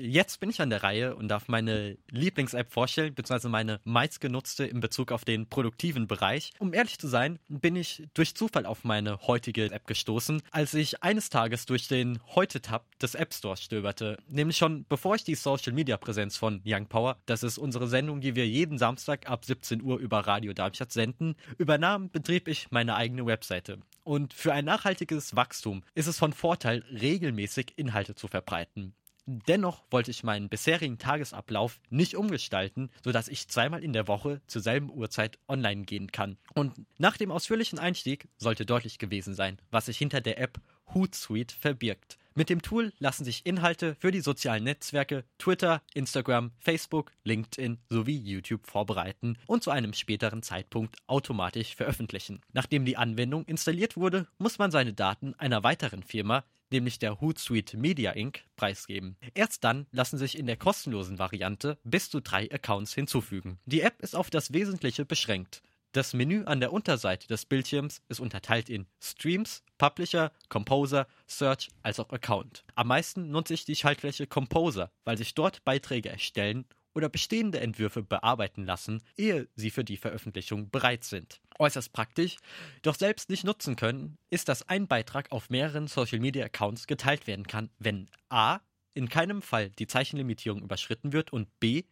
Jetzt 0.05 0.39
bin 0.39 0.51
ich 0.51 0.61
an 0.61 0.69
der 0.69 0.83
Reihe 0.83 1.15
und 1.15 1.29
darf 1.29 1.47
meine 1.47 1.97
Lieblings-App 2.11 2.71
vorstellen, 2.71 3.15
beziehungsweise 3.15 3.49
meine 3.49 3.79
meistgenutzte 3.85 4.63
in 4.63 4.79
Bezug 4.79 5.11
auf 5.11 5.25
den 5.25 5.49
produktiven 5.49 6.05
Bereich. 6.05 6.51
Um 6.59 6.75
ehrlich 6.75 6.99
zu 6.99 7.07
sein, 7.07 7.39
bin 7.49 7.75
ich 7.75 8.03
durch 8.13 8.35
Zufall 8.35 8.67
auf 8.67 8.83
meine 8.83 9.19
heutige 9.25 9.71
App 9.71 9.87
gestoßen, 9.87 10.43
als 10.51 10.75
ich 10.75 11.01
eines 11.01 11.29
Tages 11.29 11.65
durch 11.65 11.87
den 11.87 12.19
Heute-Tab 12.35 12.85
des 12.99 13.15
App 13.15 13.33
Stores 13.33 13.63
stöberte. 13.63 14.17
Nämlich 14.27 14.57
schon 14.57 14.85
bevor 14.87 15.15
ich 15.15 15.23
die 15.23 15.33
Social-Media-Präsenz 15.33 16.37
von 16.37 16.61
Young 16.63 16.85
Power, 16.85 17.17
das 17.25 17.41
ist 17.41 17.57
unsere 17.57 17.87
Sendung, 17.87 18.21
die 18.21 18.35
wir 18.35 18.47
jeden 18.47 18.77
Samstag 18.77 19.27
ab 19.27 19.43
17 19.43 19.81
Uhr 19.81 19.97
über 19.97 20.19
Radio 20.19 20.53
Darmstadt 20.53 20.91
senden, 20.91 21.35
übernahm, 21.57 22.11
betrieb 22.11 22.47
ich 22.47 22.69
meine 22.69 22.95
eigene 22.95 23.25
Webseite. 23.25 23.79
Und 24.03 24.35
für 24.35 24.53
ein 24.53 24.65
nachhaltiges 24.65 25.35
Wachstum 25.35 25.81
ist 25.95 26.05
es 26.05 26.19
von 26.19 26.31
Vorteil, 26.31 26.83
regelmäßig 26.91 27.73
Inhalte 27.75 28.13
zu 28.13 28.27
verbreiten. 28.27 28.93
Dennoch 29.27 29.83
wollte 29.89 30.11
ich 30.11 30.23
meinen 30.23 30.49
bisherigen 30.49 30.99
Tagesablauf 30.99 31.79
nicht 31.89 32.15
umgestalten, 32.15 32.91
sodass 33.03 33.27
ich 33.27 33.47
zweimal 33.47 33.83
in 33.83 33.93
der 33.93 34.07
Woche 34.07 34.41
zur 34.45 34.61
selben 34.61 34.91
Uhrzeit 34.91 35.39
online 35.47 35.83
gehen 35.83 36.11
kann. 36.11 36.37
Und 36.53 36.85
nach 36.99 37.17
dem 37.17 37.31
ausführlichen 37.31 37.79
Einstieg 37.79 38.27
sollte 38.37 38.65
deutlich 38.65 38.99
gewesen 38.99 39.33
sein, 39.33 39.57
was 39.71 39.87
sich 39.87 39.97
hinter 39.97 40.21
der 40.21 40.39
App 40.39 40.59
Hootsuite 40.93 41.55
verbirgt. 41.55 42.19
Mit 42.37 42.49
dem 42.49 42.61
Tool 42.61 42.91
lassen 42.99 43.23
sich 43.23 43.45
Inhalte 43.45 43.95
für 43.95 44.11
die 44.11 44.19
sozialen 44.19 44.65
Netzwerke 44.65 45.23
Twitter, 45.39 45.81
Instagram, 45.93 46.51
Facebook, 46.59 47.13
LinkedIn 47.23 47.79
sowie 47.89 48.17
YouTube 48.17 48.67
vorbereiten 48.67 49.37
und 49.47 49.63
zu 49.63 49.71
einem 49.71 49.93
späteren 49.93 50.43
Zeitpunkt 50.43 50.97
automatisch 51.07 51.75
veröffentlichen. 51.75 52.41
Nachdem 52.51 52.83
die 52.83 52.97
Anwendung 52.97 53.45
installiert 53.45 53.95
wurde, 53.95 54.27
muss 54.37 54.59
man 54.59 54.69
seine 54.69 54.93
Daten 54.93 55.33
einer 55.35 55.63
weiteren 55.63 56.03
Firma, 56.03 56.43
nämlich 56.75 56.99
der 56.99 57.21
Hootsuite 57.21 57.77
Media 57.77 58.11
Inc., 58.11 58.43
preisgeben. 58.57 59.15
Erst 59.33 59.63
dann 59.63 59.87
lassen 59.91 60.17
sich 60.17 60.37
in 60.37 60.45
der 60.45 60.57
kostenlosen 60.57 61.17
Variante 61.17 61.77
bis 61.83 62.09
zu 62.09 62.19
drei 62.19 62.51
Accounts 62.51 62.93
hinzufügen. 62.93 63.59
Die 63.65 63.81
App 63.81 64.01
ist 64.01 64.15
auf 64.15 64.29
das 64.29 64.53
Wesentliche 64.53 65.05
beschränkt. 65.05 65.61
Das 65.93 66.13
Menü 66.13 66.43
an 66.43 66.59
der 66.59 66.73
Unterseite 66.73 67.27
des 67.27 67.45
Bildschirms 67.45 68.01
ist 68.09 68.19
unterteilt 68.19 68.69
in 68.69 68.85
Streams, 69.01 69.63
Publisher, 69.77 70.33
Composer, 70.49 71.07
Search 71.25 71.69
als 71.81 72.01
auch 72.01 72.09
Account. 72.09 72.65
Am 72.75 72.87
meisten 72.87 73.31
nutze 73.31 73.53
ich 73.53 73.63
die 73.63 73.77
Schaltfläche 73.77 74.27
Composer, 74.27 74.91
weil 75.05 75.17
sich 75.17 75.33
dort 75.35 75.63
Beiträge 75.63 76.09
erstellen 76.09 76.65
oder 76.95 77.09
bestehende 77.09 77.59
Entwürfe 77.59 78.01
bearbeiten 78.01 78.65
lassen, 78.65 79.03
ehe 79.17 79.47
sie 79.55 79.69
für 79.69 79.83
die 79.83 79.97
Veröffentlichung 79.97 80.69
bereit 80.69 81.03
sind. 81.03 81.41
Äußerst 81.59 81.93
praktisch, 81.93 82.37
doch 82.81 82.95
selbst 82.95 83.29
nicht 83.29 83.43
nutzen 83.43 83.75
können, 83.75 84.17
ist, 84.29 84.49
dass 84.49 84.67
ein 84.67 84.87
Beitrag 84.87 85.31
auf 85.31 85.49
mehreren 85.49 85.87
Social-Media-Accounts 85.87 86.87
geteilt 86.87 87.27
werden 87.27 87.45
kann, 87.45 87.69
wenn 87.77 88.09
a. 88.29 88.59
in 88.93 89.09
keinem 89.09 89.41
Fall 89.41 89.69
die 89.71 89.87
Zeichenlimitierung 89.87 90.61
überschritten 90.61 91.13
wird 91.13 91.31
und 91.33 91.59
b. 91.59 91.83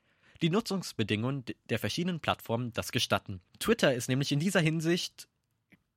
die 0.41 0.49
Nutzungsbedingungen 0.49 1.43
der 1.69 1.79
verschiedenen 1.79 2.21
Plattformen 2.21 2.71
das 2.73 2.91
gestatten. 2.91 3.41
Twitter 3.59 3.93
ist 3.93 4.07
nämlich 4.07 4.31
in 4.31 4.39
dieser 4.39 4.61
Hinsicht 4.61 5.27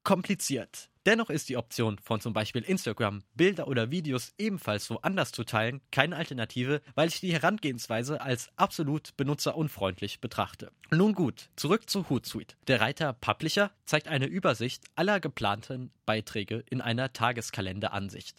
kompliziert. 0.07 0.89
Dennoch 1.05 1.31
ist 1.31 1.49
die 1.49 1.57
Option 1.57 1.99
von 1.99 2.21
zum 2.21 2.33
Beispiel 2.33 2.63
Instagram, 2.63 3.25
Bilder 3.35 3.67
oder 3.67 3.91
Videos 3.91 4.35
ebenfalls 4.39 4.87
so 4.87 5.01
anders 5.03 5.33
zu 5.33 5.43
teilen 5.43 5.81
keine 5.91 6.15
Alternative, 6.15 6.81
weil 6.95 7.09
ich 7.09 7.19
die 7.19 7.33
Herangehensweise 7.33 8.21
als 8.21 8.51
absolut 8.55 9.17
benutzerunfreundlich 9.17 10.21
betrachte. 10.21 10.71
Nun 10.93 11.13
gut, 11.13 11.51
zurück 11.57 11.91
zu 11.91 12.09
Hootsuite. 12.09 12.55
Der 12.69 12.81
Reiter 12.81 13.15
Publisher 13.15 13.73
zeigt 13.85 14.07
eine 14.07 14.27
Übersicht 14.27 14.85
aller 14.95 15.19
geplanten 15.19 15.91
Beiträge 16.07 16.63
in 16.71 16.81
einer 16.81 17.13
Tageskalenderansicht. 17.13 18.39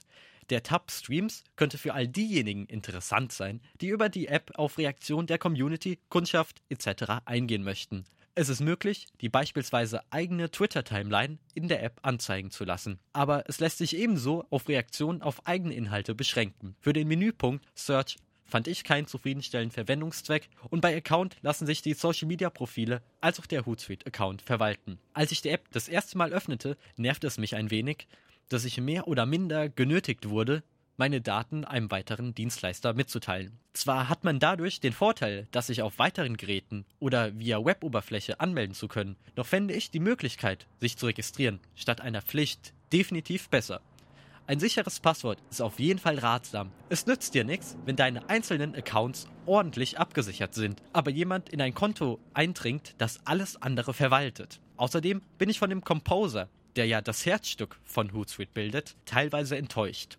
Der 0.49 0.63
Tab 0.63 0.89
Streams 0.89 1.43
könnte 1.57 1.77
für 1.77 1.93
all 1.93 2.07
diejenigen 2.07 2.65
interessant 2.67 3.33
sein, 3.33 3.59
die 3.81 3.89
über 3.89 4.07
die 4.07 4.27
App 4.27 4.51
auf 4.55 4.77
Reaktion 4.77 5.27
der 5.27 5.37
Community, 5.37 5.99
Kundschaft 6.07 6.61
etc. 6.69 7.25
eingehen 7.25 7.63
möchten. 7.63 8.05
Es 8.39 8.49
ist 8.49 8.61
möglich, 8.61 9.07
die 9.19 9.29
beispielsweise 9.29 10.01
eigene 10.11 10.51
Twitter-Timeline 10.51 11.39
in 11.55 11.67
der 11.67 11.81
App 11.81 11.97
anzeigen 12.03 12.51
zu 12.51 12.65
lassen. 12.65 12.99
Aber 13.11 13.45
es 13.47 13.59
lässt 13.59 13.79
sich 13.79 13.97
ebenso 13.97 14.45
auf 14.51 14.69
Reaktionen 14.69 15.23
auf 15.23 15.47
eigene 15.47 15.73
Inhalte 15.73 16.13
beschränken. 16.13 16.75
Für 16.79 16.93
den 16.93 17.07
Menüpunkt 17.07 17.65
Search 17.73 18.17
fand 18.45 18.67
ich 18.67 18.83
keinen 18.83 19.07
zufriedenstellenden 19.07 19.73
Verwendungszweck 19.73 20.49
und 20.69 20.81
bei 20.81 20.95
Account 20.95 21.35
lassen 21.41 21.65
sich 21.65 21.81
die 21.81 21.95
Social 21.95 22.27
Media 22.27 22.51
Profile 22.51 23.01
als 23.21 23.39
auch 23.39 23.47
der 23.47 23.65
Hootsuite 23.65 24.05
Account 24.05 24.43
verwalten. 24.43 24.99
Als 25.13 25.31
ich 25.31 25.41
die 25.41 25.49
App 25.49 25.65
das 25.71 25.87
erste 25.87 26.15
Mal 26.19 26.31
öffnete, 26.31 26.77
nervte 26.95 27.25
es 27.25 27.39
mich 27.39 27.55
ein 27.55 27.71
wenig, 27.71 28.07
dass 28.49 28.65
ich 28.65 28.79
mehr 28.79 29.07
oder 29.07 29.25
minder 29.25 29.67
genötigt 29.67 30.29
wurde, 30.29 30.61
meine 30.97 31.21
Daten 31.21 31.63
einem 31.63 31.89
weiteren 31.91 32.33
Dienstleister 32.33 32.93
mitzuteilen. 32.93 33.57
Zwar 33.73 34.09
hat 34.09 34.23
man 34.23 34.39
dadurch 34.39 34.79
den 34.79 34.93
Vorteil, 34.93 35.47
dass 35.51 35.67
sich 35.67 35.81
auf 35.83 35.99
weiteren 35.99 36.35
Geräten 36.35 36.85
oder 36.99 37.37
via 37.37 37.63
Weboberfläche 37.63 38.39
anmelden 38.39 38.75
zu 38.75 38.87
können, 38.87 39.15
doch 39.35 39.45
fände 39.45 39.75
ich 39.75 39.91
die 39.91 39.99
Möglichkeit, 39.99 40.67
sich 40.79 40.97
zu 40.97 41.05
registrieren, 41.05 41.59
statt 41.75 42.01
einer 42.01 42.23
Pflicht 42.23 42.73
definitiv 42.91 43.49
besser. 43.49 43.81
Ein 44.47 44.59
sicheres 44.59 45.01
Passwort 45.01 45.39
ist 45.51 45.61
auf 45.61 45.77
jeden 45.77 45.99
Fall 45.99 46.17
ratsam. 46.19 46.71
Es 46.89 47.05
nützt 47.05 47.33
dir 47.33 47.43
nichts, 47.43 47.77
wenn 47.85 47.97
deine 47.97 48.29
einzelnen 48.29 48.73
Accounts 48.75 49.27
ordentlich 49.45 49.99
abgesichert 49.99 50.53
sind, 50.53 50.81
aber 50.93 51.11
jemand 51.11 51.49
in 51.49 51.61
ein 51.61 51.73
Konto 51.73 52.19
eindringt, 52.33 52.95
das 52.97 53.19
alles 53.25 53.61
andere 53.61 53.93
verwaltet. 53.93 54.61
Außerdem 54.77 55.21
bin 55.37 55.49
ich 55.49 55.59
von 55.59 55.69
dem 55.69 55.83
Composer, 55.83 56.47
der 56.77 56.85
ja 56.85 57.01
das 57.01 57.25
Herzstück 57.25 57.77
von 57.83 58.13
Hootsuite 58.13 58.51
bildet, 58.53 58.95
teilweise 59.05 59.57
enttäuscht. 59.57 60.17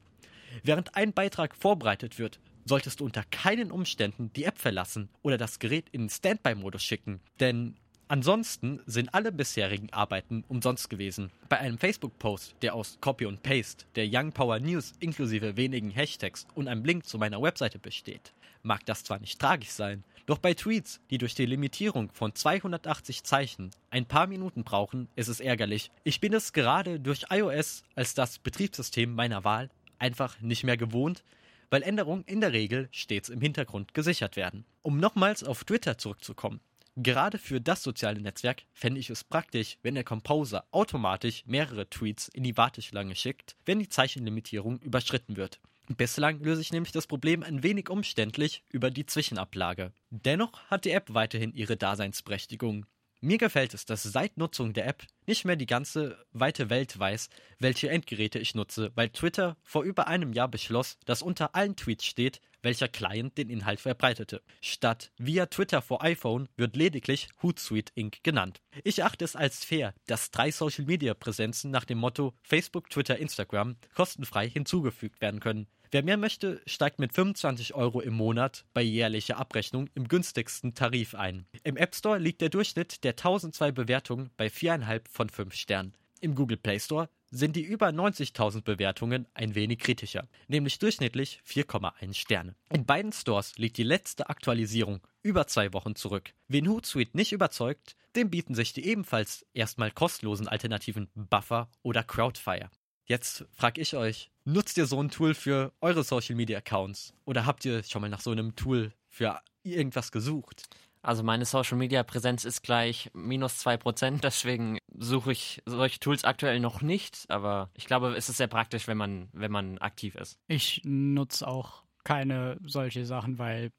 Während 0.62 0.96
ein 0.96 1.12
Beitrag 1.12 1.54
vorbereitet 1.54 2.18
wird, 2.18 2.40
solltest 2.64 3.00
du 3.00 3.04
unter 3.04 3.24
keinen 3.24 3.72
Umständen 3.72 4.32
die 4.34 4.44
App 4.44 4.58
verlassen 4.58 5.08
oder 5.22 5.38
das 5.38 5.58
Gerät 5.58 5.86
in 5.90 6.08
Standby-Modus 6.08 6.82
schicken, 6.82 7.20
denn 7.40 7.76
ansonsten 8.08 8.80
sind 8.86 9.14
alle 9.14 9.32
bisherigen 9.32 9.92
Arbeiten 9.92 10.44
umsonst 10.48 10.90
gewesen. 10.90 11.30
Bei 11.48 11.58
einem 11.58 11.78
Facebook-Post, 11.78 12.56
der 12.62 12.74
aus 12.74 12.98
Copy 13.00 13.26
und 13.26 13.42
Paste 13.42 13.86
der 13.96 14.06
Young 14.10 14.32
Power 14.32 14.60
News 14.60 14.92
inklusive 15.00 15.56
wenigen 15.56 15.90
Hashtags 15.90 16.46
und 16.54 16.68
einem 16.68 16.84
Link 16.84 17.06
zu 17.06 17.18
meiner 17.18 17.40
Webseite 17.40 17.78
besteht, 17.78 18.34
mag 18.62 18.84
das 18.86 19.04
zwar 19.04 19.18
nicht 19.18 19.38
tragisch 19.38 19.70
sein, 19.70 20.04
doch 20.26 20.38
bei 20.38 20.52
Tweets, 20.52 21.00
die 21.10 21.16
durch 21.16 21.34
die 21.34 21.46
Limitierung 21.46 22.10
von 22.12 22.34
280 22.34 23.24
Zeichen 23.24 23.70
ein 23.88 24.04
paar 24.04 24.26
Minuten 24.26 24.62
brauchen, 24.62 25.08
ist 25.16 25.28
es 25.28 25.40
ärgerlich. 25.40 25.90
Ich 26.04 26.20
bin 26.20 26.34
es 26.34 26.52
gerade 26.52 27.00
durch 27.00 27.24
iOS 27.30 27.82
als 27.94 28.12
das 28.12 28.38
Betriebssystem 28.38 29.14
meiner 29.14 29.44
Wahl 29.44 29.70
einfach 29.98 30.40
nicht 30.40 30.64
mehr 30.64 30.76
gewohnt, 30.76 31.24
weil 31.70 31.82
Änderungen 31.82 32.24
in 32.24 32.40
der 32.40 32.52
Regel 32.52 32.88
stets 32.92 33.28
im 33.28 33.40
Hintergrund 33.40 33.94
gesichert 33.94 34.36
werden. 34.36 34.64
Um 34.82 34.98
nochmals 34.98 35.44
auf 35.44 35.64
Twitter 35.64 35.98
zurückzukommen. 35.98 36.60
Gerade 36.96 37.38
für 37.38 37.60
das 37.60 37.84
soziale 37.84 38.20
Netzwerk 38.20 38.64
fände 38.72 38.98
ich 38.98 39.08
es 39.08 39.22
praktisch, 39.22 39.78
wenn 39.82 39.94
der 39.94 40.02
Composer 40.02 40.64
automatisch 40.72 41.44
mehrere 41.46 41.88
Tweets 41.88 42.26
in 42.26 42.42
die 42.42 42.56
Warteschlange 42.56 43.14
schickt, 43.14 43.54
wenn 43.64 43.78
die 43.78 43.88
Zeichenlimitierung 43.88 44.80
überschritten 44.80 45.36
wird. 45.36 45.60
Bislang 45.96 46.42
löse 46.42 46.60
ich 46.60 46.72
nämlich 46.72 46.92
das 46.92 47.06
Problem 47.06 47.42
ein 47.42 47.62
wenig 47.62 47.88
umständlich 47.88 48.64
über 48.70 48.90
die 48.90 49.06
Zwischenablage. 49.06 49.92
Dennoch 50.10 50.60
hat 50.64 50.84
die 50.84 50.90
App 50.90 51.14
weiterhin 51.14 51.54
ihre 51.54 51.76
Daseinsberechtigung. 51.76 52.84
Mir 53.20 53.38
gefällt 53.38 53.74
es, 53.74 53.84
dass 53.84 54.04
seit 54.04 54.36
Nutzung 54.36 54.72
der 54.74 54.86
App 54.86 55.04
nicht 55.26 55.44
mehr 55.44 55.56
die 55.56 55.66
ganze 55.66 56.24
weite 56.32 56.70
Welt 56.70 56.96
weiß, 56.96 57.30
welche 57.58 57.90
Endgeräte 57.90 58.38
ich 58.38 58.54
nutze, 58.54 58.92
weil 58.94 59.08
Twitter 59.08 59.56
vor 59.64 59.82
über 59.82 60.06
einem 60.06 60.32
Jahr 60.32 60.46
beschloss, 60.46 60.98
dass 61.04 61.20
unter 61.20 61.56
allen 61.56 61.74
Tweets 61.74 62.04
steht, 62.04 62.40
welcher 62.68 62.88
Client 62.88 63.38
den 63.38 63.48
Inhalt 63.48 63.80
verbreitete. 63.80 64.42
Statt 64.60 65.10
via 65.16 65.46
Twitter 65.46 65.80
for 65.80 66.04
iPhone 66.04 66.50
wird 66.58 66.76
lediglich 66.76 67.28
Hootsuite 67.42 67.92
Inc. 67.94 68.22
genannt. 68.22 68.60
Ich 68.84 69.02
achte 69.02 69.24
es 69.24 69.36
als 69.36 69.64
fair, 69.64 69.94
dass 70.06 70.30
drei 70.30 70.50
Social 70.50 70.84
Media 70.84 71.14
Präsenzen 71.14 71.70
nach 71.70 71.86
dem 71.86 71.96
Motto 71.96 72.34
Facebook, 72.42 72.90
Twitter, 72.90 73.16
Instagram 73.16 73.76
kostenfrei 73.94 74.50
hinzugefügt 74.50 75.22
werden 75.22 75.40
können. 75.40 75.66
Wer 75.90 76.02
mehr 76.02 76.18
möchte, 76.18 76.60
steigt 76.66 76.98
mit 76.98 77.14
25 77.14 77.72
Euro 77.72 78.02
im 78.02 78.12
Monat 78.12 78.66
bei 78.74 78.82
jährlicher 78.82 79.38
Abrechnung 79.38 79.88
im 79.94 80.06
günstigsten 80.06 80.74
Tarif 80.74 81.14
ein. 81.14 81.46
Im 81.64 81.78
App 81.78 81.94
Store 81.94 82.18
liegt 82.18 82.42
der 82.42 82.50
Durchschnitt 82.50 83.02
der 83.02 83.12
1002 83.12 83.72
Bewertungen 83.72 84.30
bei 84.36 84.48
4,5 84.48 85.00
von 85.10 85.30
5 85.30 85.54
Sternen. 85.54 85.94
Im 86.20 86.34
Google 86.34 86.58
Play 86.58 86.78
Store 86.80 87.08
sind 87.30 87.56
die 87.56 87.62
über 87.62 87.88
90.000 87.88 88.62
Bewertungen 88.62 89.26
ein 89.34 89.54
wenig 89.54 89.78
kritischer, 89.78 90.28
nämlich 90.46 90.78
durchschnittlich 90.78 91.40
4,1 91.46 92.14
Sterne. 92.14 92.54
In 92.72 92.86
beiden 92.86 93.12
Stores 93.12 93.58
liegt 93.58 93.76
die 93.76 93.82
letzte 93.82 94.28
Aktualisierung 94.28 95.00
über 95.22 95.46
zwei 95.46 95.72
Wochen 95.72 95.94
zurück. 95.94 96.32
Wen 96.48 96.68
Hootsuite 96.68 97.16
nicht 97.16 97.32
überzeugt, 97.32 97.96
dem 98.16 98.30
bieten 98.30 98.54
sich 98.54 98.72
die 98.72 98.86
ebenfalls 98.86 99.46
erstmal 99.52 99.90
kostenlosen 99.90 100.48
Alternativen 100.48 101.08
Buffer 101.14 101.70
oder 101.82 102.02
Crowdfire. 102.02 102.70
Jetzt 103.04 103.46
frage 103.52 103.80
ich 103.80 103.96
euch, 103.96 104.30
nutzt 104.44 104.76
ihr 104.76 104.86
so 104.86 105.02
ein 105.02 105.10
Tool 105.10 105.34
für 105.34 105.72
eure 105.80 106.04
Social 106.04 106.34
Media 106.34 106.58
Accounts? 106.58 107.14
Oder 107.24 107.46
habt 107.46 107.64
ihr 107.64 107.82
schon 107.82 108.02
mal 108.02 108.10
nach 108.10 108.20
so 108.20 108.30
einem 108.30 108.54
Tool 108.54 108.92
für 109.08 109.40
irgendwas 109.62 110.12
gesucht? 110.12 110.64
Also 111.02 111.22
meine 111.22 111.44
Social 111.44 111.78
Media 111.78 112.02
Präsenz 112.02 112.44
ist 112.44 112.62
gleich 112.62 113.10
minus 113.14 113.64
2%, 113.66 114.20
deswegen 114.22 114.78
suche 114.96 115.32
ich 115.32 115.62
solche 115.66 116.00
Tools 116.00 116.24
aktuell 116.24 116.60
noch 116.60 116.82
nicht, 116.82 117.24
aber 117.28 117.70
ich 117.74 117.86
glaube, 117.86 118.14
es 118.14 118.28
ist 118.28 118.38
sehr 118.38 118.46
praktisch, 118.46 118.88
wenn 118.88 118.96
man, 118.98 119.28
wenn 119.32 119.52
man 119.52 119.78
aktiv 119.78 120.14
ist. 120.14 120.38
Ich 120.48 120.82
nutze 120.84 121.46
auch 121.46 121.82
keine 122.04 122.58
solche 122.64 123.04
Sachen, 123.04 123.38
weil 123.38 123.70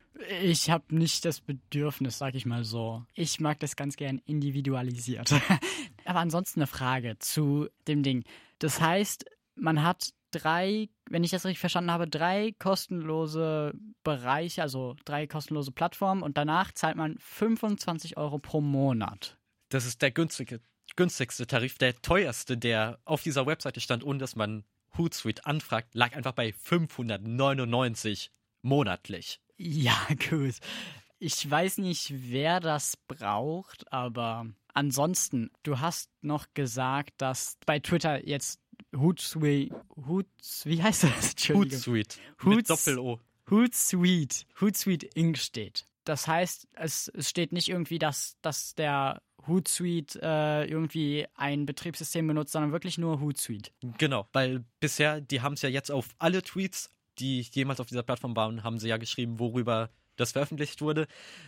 ich 0.43 0.69
habe 0.69 0.95
nicht 0.95 1.25
das 1.25 1.41
Bedürfnis, 1.41 2.17
sag 2.17 2.35
ich 2.35 2.45
mal 2.45 2.63
so. 2.63 3.03
Ich 3.15 3.39
mag 3.39 3.59
das 3.59 3.75
ganz 3.75 3.95
gern 3.95 4.21
individualisiert. 4.25 5.33
aber 6.05 6.19
ansonsten 6.19 6.59
eine 6.59 6.67
Frage 6.67 7.17
zu 7.17 7.69
dem 7.87 8.03
Ding. 8.03 8.23
Das 8.59 8.81
heißt, 8.81 9.25
man 9.55 9.83
hat 9.83 10.09
drei, 10.31 10.89
wenn 11.09 11.23
ich 11.23 11.31
das 11.31 11.45
richtig 11.45 11.59
verstanden 11.59 11.91
habe, 11.91 12.07
drei 12.07 12.53
kostenlose 12.59 13.73
Bereiche, 14.03 14.61
also 14.61 14.95
drei 15.05 15.27
kostenlose 15.27 15.71
Plattformen 15.71 16.23
und 16.23 16.37
danach 16.37 16.71
zahlt 16.71 16.95
man 16.95 17.17
25 17.19 18.17
Euro 18.17 18.39
pro 18.39 18.61
Monat. 18.61 19.37
Das 19.69 19.85
ist 19.85 20.01
der 20.01 20.11
günstige, 20.11 20.61
günstigste 20.95 21.47
Tarif. 21.47 21.77
Der 21.77 22.01
teuerste, 22.01 22.57
der 22.57 22.99
auf 23.05 23.23
dieser 23.23 23.45
Webseite 23.45 23.81
stand, 23.81 24.03
ohne 24.03 24.19
dass 24.19 24.35
man 24.35 24.63
Hootsuite 24.97 25.45
anfragt, 25.45 25.93
lag 25.93 26.15
einfach 26.15 26.33
bei 26.33 26.53
599 26.53 28.31
monatlich. 28.61 29.39
Ja, 29.57 29.95
gut. 30.29 30.55
Ich 31.19 31.49
weiß 31.49 31.79
nicht, 31.79 32.13
wer 32.31 32.59
das 32.59 32.95
braucht, 32.95 33.91
aber 33.91 34.47
ansonsten, 34.73 35.51
du 35.63 35.79
hast 35.79 36.09
noch 36.21 36.47
gesagt, 36.53 37.13
dass 37.17 37.57
bei 37.65 37.79
Twitter 37.79 38.25
jetzt 38.25 38.61
Hootsuite, 38.95 39.75
Hoots, 40.07 40.65
wie 40.65 40.81
heißt 40.81 41.03
das? 41.03 41.35
Hootsuite. 41.49 42.17
Mit 42.43 42.69
Doppel-O. 42.69 43.19
Hootsuite, 43.49 44.45
Hootsuite 44.61 45.07
Inc. 45.15 45.37
steht. 45.37 45.85
Das 46.03 46.27
heißt, 46.27 46.67
es, 46.73 47.07
es 47.09 47.29
steht 47.29 47.51
nicht 47.51 47.69
irgendwie, 47.69 47.99
dass, 47.99 48.37
dass 48.41 48.73
der 48.75 49.21
Hootsuite 49.47 50.19
äh, 50.21 50.69
irgendwie 50.69 51.27
ein 51.35 51.65
Betriebssystem 51.65 52.27
benutzt, 52.27 52.51
sondern 52.51 52.71
wirklich 52.71 52.97
nur 52.97 53.19
Hootsuite. 53.19 53.71
Genau, 53.97 54.27
weil 54.33 54.63
bisher, 54.79 55.21
die 55.21 55.41
haben 55.41 55.53
es 55.53 55.61
ja 55.61 55.69
jetzt 55.69 55.91
auf 55.91 56.09
alle 56.17 56.41
Tweets, 56.41 56.89
die 57.19 57.41
jemals 57.41 57.79
auf 57.79 57.87
dieser 57.87 58.03
Plattform 58.03 58.35
waren, 58.35 58.63
haben 58.63 58.79
sie 58.79 58.87
ja 58.87 58.97
geschrieben, 58.97 59.39
worüber 59.39 59.89
das 60.15 60.33
veröffentlicht 60.33 60.81
wurde. 60.81 61.07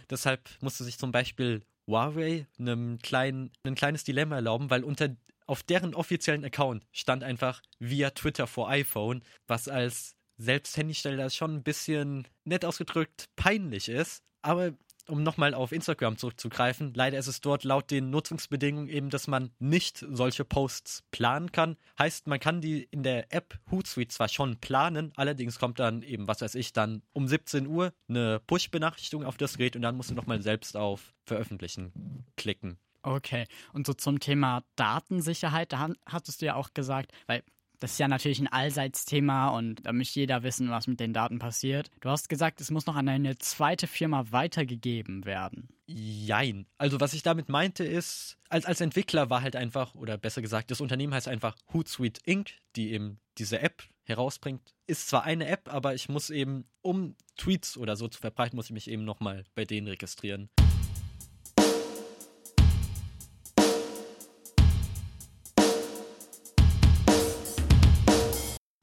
Deshalb 0.09 0.49
musste 0.61 0.83
sich 0.83 0.97
zum 0.97 1.11
Beispiel 1.11 1.61
Huawei 1.87 2.47
einem 2.59 2.99
kleinen, 2.99 3.51
ein 3.63 3.75
kleines 3.75 4.03
Dilemma 4.03 4.35
erlauben, 4.35 4.69
weil 4.69 4.83
unter 4.83 5.09
auf 5.47 5.63
deren 5.63 5.93
offiziellen 5.93 6.45
Account 6.45 6.85
stand 6.91 7.23
einfach 7.23 7.61
via 7.79 8.11
Twitter 8.11 8.47
for 8.47 8.69
iPhone, 8.69 9.23
was 9.47 9.67
als 9.67 10.15
selbst 10.37 10.75
Handysteller 10.77 11.29
schon 11.29 11.55
ein 11.55 11.63
bisschen 11.63 12.27
nett 12.43 12.65
ausgedrückt 12.65 13.29
peinlich 13.35 13.89
ist. 13.89 14.23
Aber 14.41 14.73
um 15.07 15.23
nochmal 15.23 15.53
auf 15.53 15.71
Instagram 15.71 16.17
zurückzugreifen, 16.17 16.93
leider 16.93 17.17
ist 17.17 17.27
es 17.27 17.41
dort 17.41 17.63
laut 17.63 17.91
den 17.91 18.09
Nutzungsbedingungen 18.09 18.87
eben, 18.87 19.09
dass 19.09 19.27
man 19.27 19.51
nicht 19.59 20.05
solche 20.09 20.45
Posts 20.45 21.03
planen 21.11 21.51
kann. 21.51 21.77
Heißt, 21.97 22.27
man 22.27 22.39
kann 22.39 22.61
die 22.61 22.83
in 22.91 23.03
der 23.03 23.33
App 23.33 23.59
Hootsuite 23.69 24.13
zwar 24.13 24.29
schon 24.29 24.57
planen, 24.57 25.11
allerdings 25.15 25.59
kommt 25.59 25.79
dann 25.79 26.01
eben, 26.03 26.27
was 26.27 26.41
weiß 26.41 26.55
ich, 26.55 26.73
dann 26.73 27.01
um 27.13 27.27
17 27.27 27.67
Uhr 27.67 27.93
eine 28.07 28.39
Push-Benachrichtigung 28.47 29.25
auf 29.25 29.37
das 29.37 29.57
Gerät 29.57 29.75
und 29.75 29.81
dann 29.81 29.97
musst 29.97 30.11
du 30.11 30.15
nochmal 30.15 30.41
selbst 30.41 30.77
auf 30.77 31.13
Veröffentlichen 31.25 32.25
klicken. 32.35 32.77
Okay, 33.03 33.47
und 33.73 33.87
so 33.87 33.93
zum 33.93 34.19
Thema 34.19 34.63
Datensicherheit, 34.75 35.73
da 35.73 35.89
hattest 36.05 36.41
du 36.41 36.45
ja 36.45 36.55
auch 36.55 36.73
gesagt, 36.73 37.11
weil 37.27 37.43
das 37.81 37.93
ist 37.93 37.99
ja 37.99 38.07
natürlich 38.07 38.39
ein 38.39 38.47
Allseits-Thema 38.47 39.49
und 39.49 39.83
da 39.87 39.91
möchte 39.91 40.19
jeder 40.19 40.43
wissen, 40.43 40.69
was 40.69 40.85
mit 40.85 40.99
den 40.99 41.13
Daten 41.13 41.39
passiert. 41.39 41.89
Du 41.99 42.09
hast 42.09 42.29
gesagt, 42.29 42.61
es 42.61 42.69
muss 42.69 42.85
noch 42.85 42.95
an 42.95 43.09
eine 43.09 43.39
zweite 43.39 43.87
Firma 43.87 44.31
weitergegeben 44.31 45.25
werden. 45.25 45.67
Jein. 45.87 46.67
Also 46.77 46.99
was 46.99 47.13
ich 47.13 47.23
damit 47.23 47.49
meinte 47.49 47.83
ist, 47.83 48.37
als, 48.49 48.65
als 48.65 48.81
Entwickler 48.81 49.31
war 49.31 49.41
halt 49.41 49.55
einfach, 49.55 49.95
oder 49.95 50.19
besser 50.19 50.43
gesagt, 50.43 50.69
das 50.69 50.79
Unternehmen 50.79 51.13
heißt 51.13 51.27
einfach 51.27 51.55
Hootsuite 51.73 52.21
Inc., 52.23 52.51
die 52.75 52.91
eben 52.91 53.19
diese 53.39 53.59
App 53.61 53.83
herausbringt. 54.03 54.75
Ist 54.85 55.09
zwar 55.09 55.23
eine 55.23 55.47
App, 55.47 55.73
aber 55.73 55.95
ich 55.95 56.07
muss 56.07 56.29
eben, 56.29 56.65
um 56.81 57.15
Tweets 57.35 57.77
oder 57.77 57.95
so 57.95 58.07
zu 58.07 58.19
verbreiten, 58.19 58.57
muss 58.57 58.65
ich 58.67 58.73
mich 58.73 58.91
eben 58.91 59.05
nochmal 59.05 59.43
bei 59.55 59.65
denen 59.65 59.87
registrieren. 59.87 60.49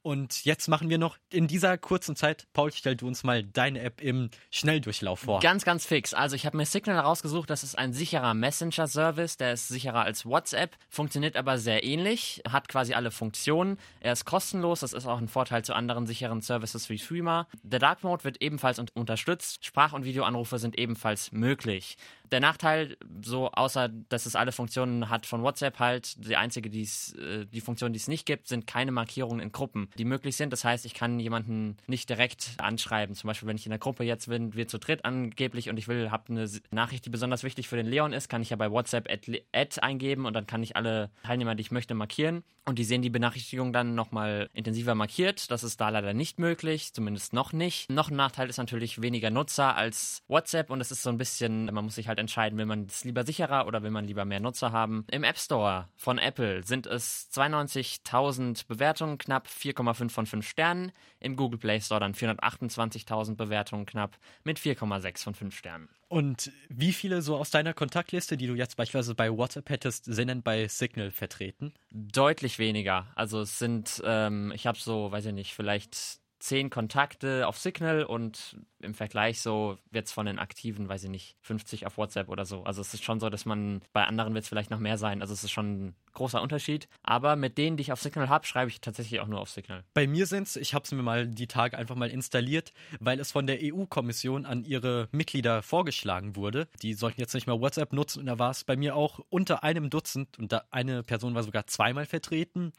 Und 0.01 0.45
jetzt 0.45 0.69
machen 0.69 0.89
wir 0.89 0.97
noch 0.97 1.17
in 1.29 1.47
dieser 1.47 1.77
kurzen 1.77 2.15
Zeit, 2.15 2.47
Paul, 2.53 2.71
stell 2.71 2.95
du 2.95 3.05
uns 3.07 3.23
mal 3.23 3.43
deine 3.43 3.81
App 3.81 4.01
im 4.01 4.29
Schnelldurchlauf 4.49 5.19
vor. 5.19 5.41
Ganz, 5.41 5.65
ganz 5.65 5.85
fix. 5.85 6.13
Also 6.13 6.37
ich 6.37 6.45
habe 6.45 6.55
mir 6.55 6.65
Signal 6.65 6.99
rausgesucht, 6.99 7.49
das 7.49 7.63
ist 7.63 7.77
ein 7.77 7.91
sicherer 7.91 8.33
Messenger-Service, 8.33 9.35
der 9.35 9.53
ist 9.53 9.67
sicherer 9.67 10.03
als 10.03 10.25
WhatsApp, 10.25 10.77
funktioniert 10.87 11.35
aber 11.35 11.57
sehr 11.57 11.83
ähnlich, 11.83 12.41
hat 12.49 12.69
quasi 12.69 12.93
alle 12.93 13.11
Funktionen. 13.11 13.77
Er 13.99 14.13
ist 14.13 14.23
kostenlos, 14.23 14.79
das 14.79 14.93
ist 14.93 15.05
auch 15.05 15.17
ein 15.17 15.27
Vorteil 15.27 15.65
zu 15.65 15.73
anderen 15.73 16.07
sicheren 16.07 16.41
Services 16.41 16.89
wie 16.89 16.97
Streamer. 16.97 17.47
Der 17.63 17.79
Dark 17.79 18.03
Mode 18.03 18.23
wird 18.23 18.41
ebenfalls 18.41 18.79
un 18.79 18.87
unterstützt, 18.93 19.65
Sprach- 19.65 19.93
und 19.93 20.05
Videoanrufe 20.05 20.59
sind 20.59 20.77
ebenfalls 20.77 21.33
möglich. 21.33 21.97
Der 22.31 22.39
Nachteil, 22.39 22.95
so 23.23 23.49
außer 23.51 23.89
dass 23.89 24.25
es 24.25 24.35
alle 24.35 24.51
Funktionen 24.51 25.09
hat 25.09 25.25
von 25.25 25.41
WhatsApp 25.41 25.79
halt, 25.79 26.25
die 26.25 26.35
einzige, 26.35 26.69
die's, 26.69 27.13
äh, 27.15 27.45
die 27.45 27.61
Funktion, 27.61 27.91
die 27.91 27.97
es 27.97 28.07
nicht 28.07 28.25
gibt, 28.25 28.47
sind 28.47 28.67
keine 28.67 28.91
Markierungen 28.91 29.39
in 29.39 29.51
Gruppen, 29.51 29.88
die 29.97 30.05
möglich 30.05 30.35
sind. 30.35 30.53
Das 30.53 30.63
heißt, 30.63 30.85
ich 30.85 30.93
kann 30.93 31.19
jemanden 31.19 31.77
nicht 31.87 32.09
direkt 32.09 32.51
anschreiben. 32.57 33.15
Zum 33.15 33.27
Beispiel, 33.27 33.47
wenn 33.47 33.57
ich 33.57 33.65
in 33.65 33.71
der 33.71 33.79
Gruppe 33.79 34.03
jetzt 34.03 34.29
bin, 34.29 34.53
wir 34.53 34.67
zu 34.67 34.77
dritt 34.77 35.05
angeblich 35.05 35.69
und 35.69 35.77
ich 35.77 35.87
will, 35.87 36.11
habe 36.11 36.29
eine 36.29 36.49
Nachricht, 36.71 37.05
die 37.05 37.09
besonders 37.09 37.43
wichtig 37.43 37.67
für 37.67 37.75
den 37.75 37.87
Leon 37.87 38.13
ist, 38.13 38.29
kann 38.29 38.41
ich 38.41 38.49
ja 38.49 38.55
bei 38.55 38.71
WhatsApp 38.71 39.09
Ad, 39.09 39.43
Ad 39.53 39.81
eingeben 39.81 40.25
und 40.25 40.33
dann 40.33 40.47
kann 40.47 40.63
ich 40.63 40.75
alle 40.75 41.09
Teilnehmer, 41.23 41.55
die 41.55 41.61
ich 41.61 41.71
möchte, 41.71 41.93
markieren. 41.93 42.43
Und 42.69 42.77
die 42.77 42.83
sehen 42.83 43.01
die 43.01 43.09
Benachrichtigung 43.09 43.73
dann 43.73 43.95
nochmal 43.95 44.47
intensiver 44.53 44.93
markiert. 44.93 45.49
Das 45.49 45.63
ist 45.63 45.81
da 45.81 45.89
leider 45.89 46.13
nicht 46.13 46.37
möglich, 46.37 46.93
zumindest 46.93 47.33
noch 47.33 47.51
nicht. 47.51 47.89
Noch 47.89 48.11
ein 48.11 48.15
Nachteil 48.15 48.47
ist 48.47 48.57
natürlich 48.57 49.01
weniger 49.01 49.31
Nutzer 49.31 49.75
als 49.75 50.21
WhatsApp 50.27 50.69
und 50.69 50.79
es 50.79 50.91
ist 50.91 51.01
so 51.01 51.09
ein 51.09 51.17
bisschen, 51.17 51.65
man 51.65 51.85
muss 51.85 51.95
sich 51.95 52.07
halt 52.07 52.19
entscheiden, 52.19 52.59
will 52.59 52.67
man 52.67 52.85
es 52.85 53.03
lieber 53.03 53.25
sicherer 53.25 53.65
oder 53.65 53.81
will 53.81 53.89
man 53.89 54.05
lieber 54.05 54.23
mehr 54.23 54.39
Nutzer 54.39 54.71
haben. 54.71 55.05
Im 55.09 55.23
App 55.23 55.39
Store 55.39 55.87
von 55.95 56.19
Apple 56.19 56.63
sind 56.63 56.85
es 56.85 57.31
92.000 57.33 58.67
Bewertungen, 58.67 59.17
knapp 59.17 59.47
4,5 59.79 60.09
von 60.09 60.25
5 60.25 60.47
Sternen. 60.47 60.91
Im 61.19 61.35
Google 61.35 61.59
Play 61.59 61.79
Store 61.81 61.99
dann 61.99 62.13
428.000 62.13 63.35
Bewertungen, 63.35 63.85
knapp 63.85 64.17
mit 64.43 64.59
4,6 64.59 65.23
von 65.23 65.35
5 65.35 65.57
Sternen. 65.57 65.89
Und 66.07 66.51
wie 66.69 66.91
viele 66.91 67.21
so 67.21 67.37
aus 67.37 67.51
deiner 67.51 67.73
Kontaktliste, 67.73 68.35
die 68.35 68.47
du 68.47 68.55
jetzt 68.55 68.77
beispielsweise 68.77 69.15
bei 69.15 69.29
WhatsApp 69.31 69.69
hättest, 69.69 70.05
sind 70.05 70.27
denn 70.27 70.41
bei 70.41 70.67
Signal 70.67 71.11
vertreten? 71.11 71.73
Deutlich 71.91 72.57
weniger. 72.59 73.07
Also 73.15 73.41
es 73.41 73.59
sind, 73.59 74.01
ähm, 74.05 74.51
ich 74.55 74.65
habe 74.65 74.77
so, 74.77 75.11
weiß 75.11 75.25
ich 75.25 75.33
nicht, 75.33 75.53
vielleicht 75.53 76.19
zehn 76.39 76.69
Kontakte 76.69 77.47
auf 77.47 77.57
Signal 77.57 78.03
und 78.03 78.57
im 78.81 78.93
Vergleich 78.93 79.41
so 79.41 79.77
wird 79.91 80.07
es 80.07 80.11
von 80.11 80.25
den 80.25 80.39
Aktiven, 80.39 80.89
weiß 80.89 81.03
ich 81.03 81.09
nicht, 81.09 81.37
50 81.41 81.85
auf 81.85 81.97
WhatsApp 81.97 82.29
oder 82.29 82.45
so. 82.45 82.63
Also 82.63 82.81
es 82.81 82.93
ist 82.93 83.03
schon 83.03 83.19
so, 83.19 83.29
dass 83.29 83.45
man 83.45 83.81
bei 83.93 84.05
anderen 84.05 84.33
wird 84.33 84.43
es 84.43 84.49
vielleicht 84.49 84.71
noch 84.71 84.79
mehr 84.79 84.97
sein. 84.97 85.21
Also 85.21 85.33
es 85.33 85.43
ist 85.43 85.51
schon 85.51 85.87
ein 85.87 85.95
großer 86.13 86.41
Unterschied. 86.41 86.87
Aber 87.03 87.35
mit 87.35 87.57
denen, 87.57 87.77
die 87.77 87.81
ich 87.81 87.91
auf 87.91 88.01
Signal 88.01 88.29
habe, 88.29 88.45
schreibe 88.45 88.69
ich 88.69 88.81
tatsächlich 88.81 89.19
auch 89.19 89.27
nur 89.27 89.39
auf 89.39 89.49
Signal. 89.49 89.83
Bei 89.93 90.07
mir 90.07 90.25
sind 90.25 90.47
es, 90.47 90.55
ich 90.55 90.73
habe 90.73 90.83
es 90.83 90.91
mir 90.91 91.01
mal 91.01 91.27
die 91.27 91.47
Tage 91.47 91.77
einfach 91.77 91.95
mal 91.95 92.09
installiert, 92.09 92.73
weil 92.99 93.19
es 93.19 93.31
von 93.31 93.47
der 93.47 93.59
EU-Kommission 93.61 94.45
an 94.45 94.63
ihre 94.63 95.07
Mitglieder 95.11 95.61
vorgeschlagen 95.61 96.35
wurde. 96.35 96.67
Die 96.81 96.93
sollten 96.93 97.21
jetzt 97.21 97.33
nicht 97.33 97.47
mehr 97.47 97.59
WhatsApp 97.59 97.93
nutzen 97.93 98.19
und 98.19 98.25
da 98.25 98.39
war 98.39 98.51
es 98.51 98.63
bei 98.63 98.75
mir 98.75 98.95
auch 98.95 99.19
unter 99.29 99.63
einem 99.63 99.89
Dutzend 99.89 100.37
und 100.39 100.51
da 100.51 100.63
eine 100.71 101.03
Person 101.03 101.35
war 101.35 101.43
sogar 101.43 101.67
zweimal 101.67 102.05
vertreten. 102.05 102.73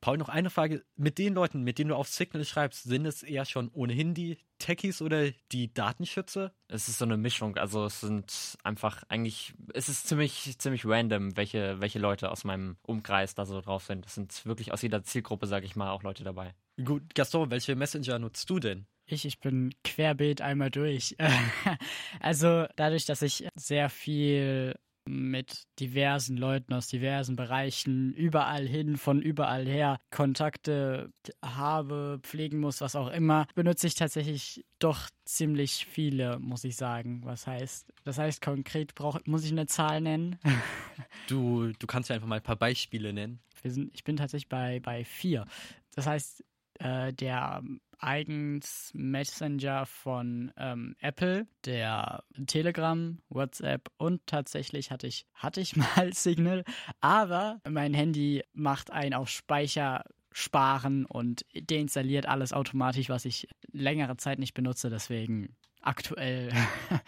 Paul, 0.00 0.18
noch 0.18 0.28
eine 0.28 0.50
Frage. 0.50 0.84
Mit 0.96 1.18
den 1.18 1.34
Leuten, 1.34 1.62
mit 1.62 1.78
denen 1.78 1.90
du 1.90 1.96
auf 1.96 2.08
Signal 2.08 2.44
schreibst, 2.44 2.84
sind 2.84 3.06
es 3.06 3.22
eher 3.22 3.44
schon 3.44 3.68
ohnehin 3.72 4.14
die 4.14 4.38
Techies 4.58 5.02
oder 5.02 5.30
die 5.52 5.72
Datenschützer? 5.72 6.52
Es 6.68 6.88
ist 6.88 6.98
so 6.98 7.04
eine 7.04 7.16
Mischung. 7.16 7.56
Also 7.56 7.84
es 7.84 8.00
sind 8.00 8.58
einfach 8.62 9.02
eigentlich, 9.08 9.54
es 9.74 9.88
ist 9.88 10.08
ziemlich, 10.08 10.58
ziemlich 10.58 10.84
random, 10.84 11.36
welche, 11.36 11.80
welche 11.80 11.98
Leute 11.98 12.30
aus 12.30 12.44
meinem 12.44 12.76
Umkreis 12.82 13.34
da 13.34 13.46
so 13.46 13.60
drauf 13.60 13.84
sind. 13.84 14.06
Es 14.06 14.14
sind 14.14 14.44
wirklich 14.46 14.72
aus 14.72 14.82
jeder 14.82 15.02
Zielgruppe, 15.02 15.46
sage 15.46 15.66
ich 15.66 15.76
mal, 15.76 15.90
auch 15.90 16.02
Leute 16.02 16.24
dabei. 16.24 16.54
Gut, 16.84 17.14
Gaston, 17.14 17.50
welche 17.50 17.74
Messenger 17.74 18.18
nutzt 18.18 18.48
du 18.50 18.58
denn? 18.58 18.86
Ich, 19.06 19.24
ich 19.24 19.40
bin 19.40 19.74
querbeet 19.84 20.42
einmal 20.42 20.70
durch. 20.70 21.16
also 22.20 22.66
dadurch, 22.76 23.06
dass 23.06 23.22
ich 23.22 23.48
sehr 23.54 23.88
viel 23.88 24.74
mit 25.08 25.64
diversen 25.80 26.36
Leuten 26.36 26.72
aus 26.74 26.88
diversen 26.88 27.36
Bereichen 27.36 28.12
überall 28.14 28.66
hin, 28.66 28.96
von 28.96 29.22
überall 29.22 29.66
her 29.66 29.98
Kontakte 30.10 31.12
habe, 31.42 32.20
pflegen 32.22 32.60
muss, 32.60 32.80
was 32.80 32.94
auch 32.94 33.10
immer, 33.10 33.46
benutze 33.54 33.86
ich 33.86 33.94
tatsächlich 33.94 34.64
doch 34.78 35.08
ziemlich 35.24 35.86
viele, 35.86 36.38
muss 36.38 36.64
ich 36.64 36.76
sagen. 36.76 37.22
Was 37.24 37.46
heißt, 37.46 37.92
das 38.04 38.18
heißt 38.18 38.42
konkret 38.42 38.94
brauch, 38.94 39.18
muss 39.24 39.44
ich 39.44 39.52
eine 39.52 39.66
Zahl 39.66 40.00
nennen? 40.00 40.38
du, 41.28 41.72
du 41.78 41.86
kannst 41.86 42.10
ja 42.10 42.16
einfach 42.16 42.28
mal 42.28 42.36
ein 42.36 42.42
paar 42.42 42.56
Beispiele 42.56 43.12
nennen. 43.12 43.40
Wir 43.62 43.70
sind, 43.70 43.92
ich 43.94 44.04
bin 44.04 44.16
tatsächlich 44.16 44.48
bei, 44.48 44.80
bei 44.80 45.04
vier. 45.04 45.46
Das 45.94 46.06
heißt, 46.06 46.44
äh, 46.80 47.12
der 47.12 47.62
eigens 47.98 48.90
Messenger 48.94 49.86
von 49.86 50.52
ähm, 50.56 50.96
Apple, 51.00 51.46
der 51.64 52.24
Telegram, 52.46 53.18
WhatsApp 53.28 53.90
und 53.96 54.26
tatsächlich 54.26 54.90
hatte 54.90 55.06
ich, 55.06 55.26
hatte 55.34 55.60
ich 55.60 55.76
mal 55.76 56.12
Signal, 56.12 56.64
aber 57.00 57.60
mein 57.68 57.94
Handy 57.94 58.44
macht 58.52 58.90
einen 58.90 59.14
auf 59.14 59.28
Speicher 59.28 60.04
sparen 60.30 61.04
und 61.06 61.44
deinstalliert 61.54 62.26
alles 62.26 62.52
automatisch, 62.52 63.08
was 63.08 63.24
ich 63.24 63.48
längere 63.72 64.16
Zeit 64.16 64.38
nicht 64.38 64.54
benutze, 64.54 64.90
deswegen 64.90 65.56
aktuell 65.80 66.52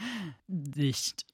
nicht. 0.47 1.27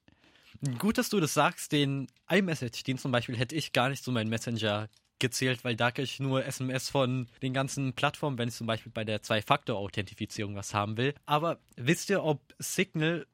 Gut, 0.79 0.97
dass 0.97 1.09
du 1.09 1.19
das 1.19 1.33
sagst. 1.33 1.71
Den 1.71 2.07
iMessage, 2.29 2.83
den 2.83 2.97
zum 2.97 3.11
Beispiel 3.11 3.37
hätte 3.37 3.55
ich 3.55 3.73
gar 3.73 3.89
nicht 3.89 4.03
so 4.03 4.11
mein 4.11 4.27
Messenger 4.27 4.89
gezählt, 5.19 5.63
weil 5.63 5.75
da 5.75 5.91
kriege 5.91 6.03
ich 6.03 6.19
nur 6.19 6.45
SMS 6.45 6.89
von 6.89 7.27
den 7.41 7.53
ganzen 7.53 7.93
Plattformen, 7.93 8.37
wenn 8.37 8.49
ich 8.49 8.55
zum 8.55 8.67
Beispiel 8.67 8.91
bei 8.91 9.03
der 9.03 9.21
Zwei-Faktor-Authentifizierung 9.21 10.55
was 10.55 10.73
haben 10.73 10.97
will. 10.97 11.13
Aber 11.25 11.59
wisst 11.75 12.09
ihr, 12.09 12.23
ob 12.23 12.41
Signal 12.59 13.27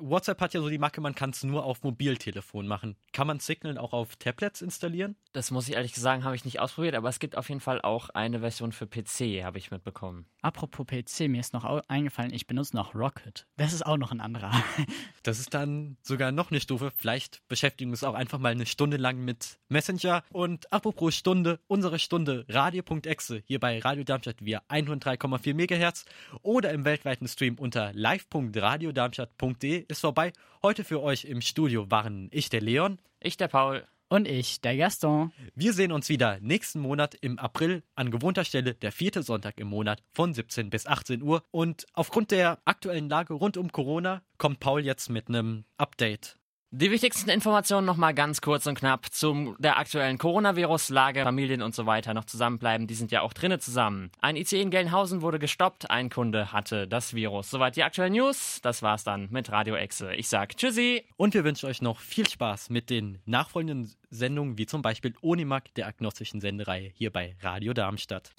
WhatsApp 0.00 0.40
hat 0.40 0.54
ja 0.54 0.60
so 0.60 0.68
die 0.68 0.78
Macke, 0.78 1.00
man 1.00 1.14
kann 1.14 1.30
es 1.30 1.44
nur 1.44 1.64
auf 1.64 1.82
Mobiltelefon 1.82 2.66
machen. 2.66 2.96
Kann 3.12 3.26
man 3.26 3.38
Signal 3.38 3.78
auch 3.78 3.92
auf 3.92 4.16
Tablets 4.16 4.62
installieren? 4.62 5.16
Das 5.32 5.50
muss 5.50 5.68
ich 5.68 5.74
ehrlich 5.74 5.94
sagen, 5.94 6.24
habe 6.24 6.34
ich 6.34 6.44
nicht 6.44 6.60
ausprobiert, 6.60 6.94
aber 6.94 7.08
es 7.08 7.18
gibt 7.18 7.36
auf 7.36 7.48
jeden 7.48 7.60
Fall 7.60 7.80
auch 7.82 8.08
eine 8.10 8.40
Version 8.40 8.72
für 8.72 8.86
PC, 8.86 9.44
habe 9.44 9.58
ich 9.58 9.70
mitbekommen. 9.70 10.26
Apropos 10.42 10.86
PC, 10.86 11.28
mir 11.28 11.40
ist 11.40 11.52
noch 11.52 11.64
eingefallen, 11.88 12.32
ich 12.32 12.46
benutze 12.46 12.74
noch 12.74 12.94
Rocket. 12.94 13.46
Das 13.56 13.72
ist 13.72 13.84
auch 13.84 13.98
noch 13.98 14.10
ein 14.10 14.20
anderer. 14.20 14.50
das 15.22 15.38
ist 15.38 15.54
dann 15.54 15.98
sogar 16.02 16.32
noch 16.32 16.50
eine 16.50 16.60
Stufe. 16.60 16.92
Vielleicht 16.96 17.46
beschäftigen 17.48 17.90
wir 17.90 17.92
uns 17.92 18.04
auch 18.04 18.14
einfach 18.14 18.38
mal 18.38 18.52
eine 18.52 18.66
Stunde 18.66 18.96
lang 18.96 19.18
mit 19.24 19.58
Messenger. 19.68 20.24
Und 20.32 20.72
apropos 20.72 21.14
Stunde, 21.14 21.60
unsere 21.66 21.98
Stunde 21.98 22.46
Radio.exe 22.48 23.42
hier 23.44 23.60
bei 23.60 23.78
Radio 23.80 24.04
Darmstadt 24.04 24.44
via 24.44 24.62
103,4 24.68 25.54
MHz 25.54 26.04
oder 26.42 26.72
im 26.72 26.84
weltweiten 26.84 27.28
Stream 27.28 27.56
unter 27.56 27.92
live.radiodarmstadt.de 27.92 29.89
ist 29.90 30.00
vorbei. 30.00 30.32
Heute 30.62 30.84
für 30.84 31.02
euch 31.02 31.24
im 31.24 31.40
Studio 31.40 31.90
waren 31.90 32.28
ich, 32.32 32.48
der 32.48 32.60
Leon. 32.60 32.98
Ich, 33.20 33.36
der 33.36 33.48
Paul. 33.48 33.86
Und 34.08 34.26
ich, 34.26 34.60
der 34.60 34.76
Gaston. 34.76 35.32
Wir 35.54 35.72
sehen 35.72 35.92
uns 35.92 36.08
wieder 36.08 36.40
nächsten 36.40 36.80
Monat 36.80 37.14
im 37.14 37.38
April 37.38 37.84
an 37.94 38.10
gewohnter 38.10 38.44
Stelle, 38.44 38.74
der 38.74 38.90
vierte 38.90 39.22
Sonntag 39.22 39.60
im 39.60 39.68
Monat 39.68 40.02
von 40.10 40.34
17 40.34 40.68
bis 40.68 40.86
18 40.86 41.22
Uhr. 41.22 41.44
Und 41.52 41.86
aufgrund 41.92 42.32
der 42.32 42.58
aktuellen 42.64 43.08
Lage 43.08 43.34
rund 43.34 43.56
um 43.56 43.70
Corona 43.70 44.22
kommt 44.36 44.58
Paul 44.58 44.84
jetzt 44.84 45.10
mit 45.10 45.28
einem 45.28 45.64
Update. 45.76 46.39
Die 46.72 46.92
wichtigsten 46.92 47.30
Informationen 47.30 47.84
nochmal 47.84 48.14
ganz 48.14 48.40
kurz 48.40 48.64
und 48.68 48.78
knapp 48.78 49.12
zum 49.12 49.56
der 49.58 49.76
aktuellen 49.76 50.18
Coronavirus-Lage, 50.18 51.24
Familien 51.24 51.62
und 51.62 51.74
so 51.74 51.84
weiter 51.86 52.14
noch 52.14 52.26
zusammenbleiben. 52.26 52.86
Die 52.86 52.94
sind 52.94 53.10
ja 53.10 53.22
auch 53.22 53.32
drinnen 53.32 53.58
zusammen. 53.58 54.12
Ein 54.20 54.36
ICE 54.36 54.62
in 54.62 54.70
Gelnhausen 54.70 55.20
wurde 55.20 55.40
gestoppt. 55.40 55.90
Ein 55.90 56.10
Kunde 56.10 56.52
hatte 56.52 56.86
das 56.86 57.12
Virus. 57.12 57.50
Soweit 57.50 57.74
die 57.74 57.82
aktuellen 57.82 58.12
News. 58.12 58.60
Das 58.62 58.82
war's 58.82 59.02
dann 59.02 59.26
mit 59.32 59.50
Radio 59.50 59.74
Exe. 59.74 60.14
Ich 60.14 60.28
sag 60.28 60.56
Tschüssi. 60.56 61.02
Und 61.16 61.34
wir 61.34 61.42
wünschen 61.42 61.68
euch 61.68 61.82
noch 61.82 61.98
viel 61.98 62.28
Spaß 62.28 62.70
mit 62.70 62.88
den 62.88 63.18
nachfolgenden 63.26 63.92
Sendungen, 64.08 64.56
wie 64.56 64.66
zum 64.66 64.80
Beispiel 64.80 65.14
Onimak, 65.22 65.74
der 65.74 65.88
agnostischen 65.88 66.40
Sendereihe 66.40 66.92
hier 66.94 67.10
bei 67.10 67.34
Radio 67.42 67.72
Darmstadt. 67.72 68.30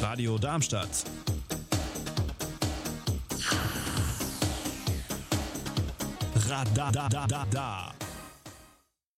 Radio 0.00 0.38
Darmstadt. 0.38 1.04
da 6.52 6.90
da 6.90 7.08
da 7.08 7.26
da 7.26 7.44
da. 7.50 8.11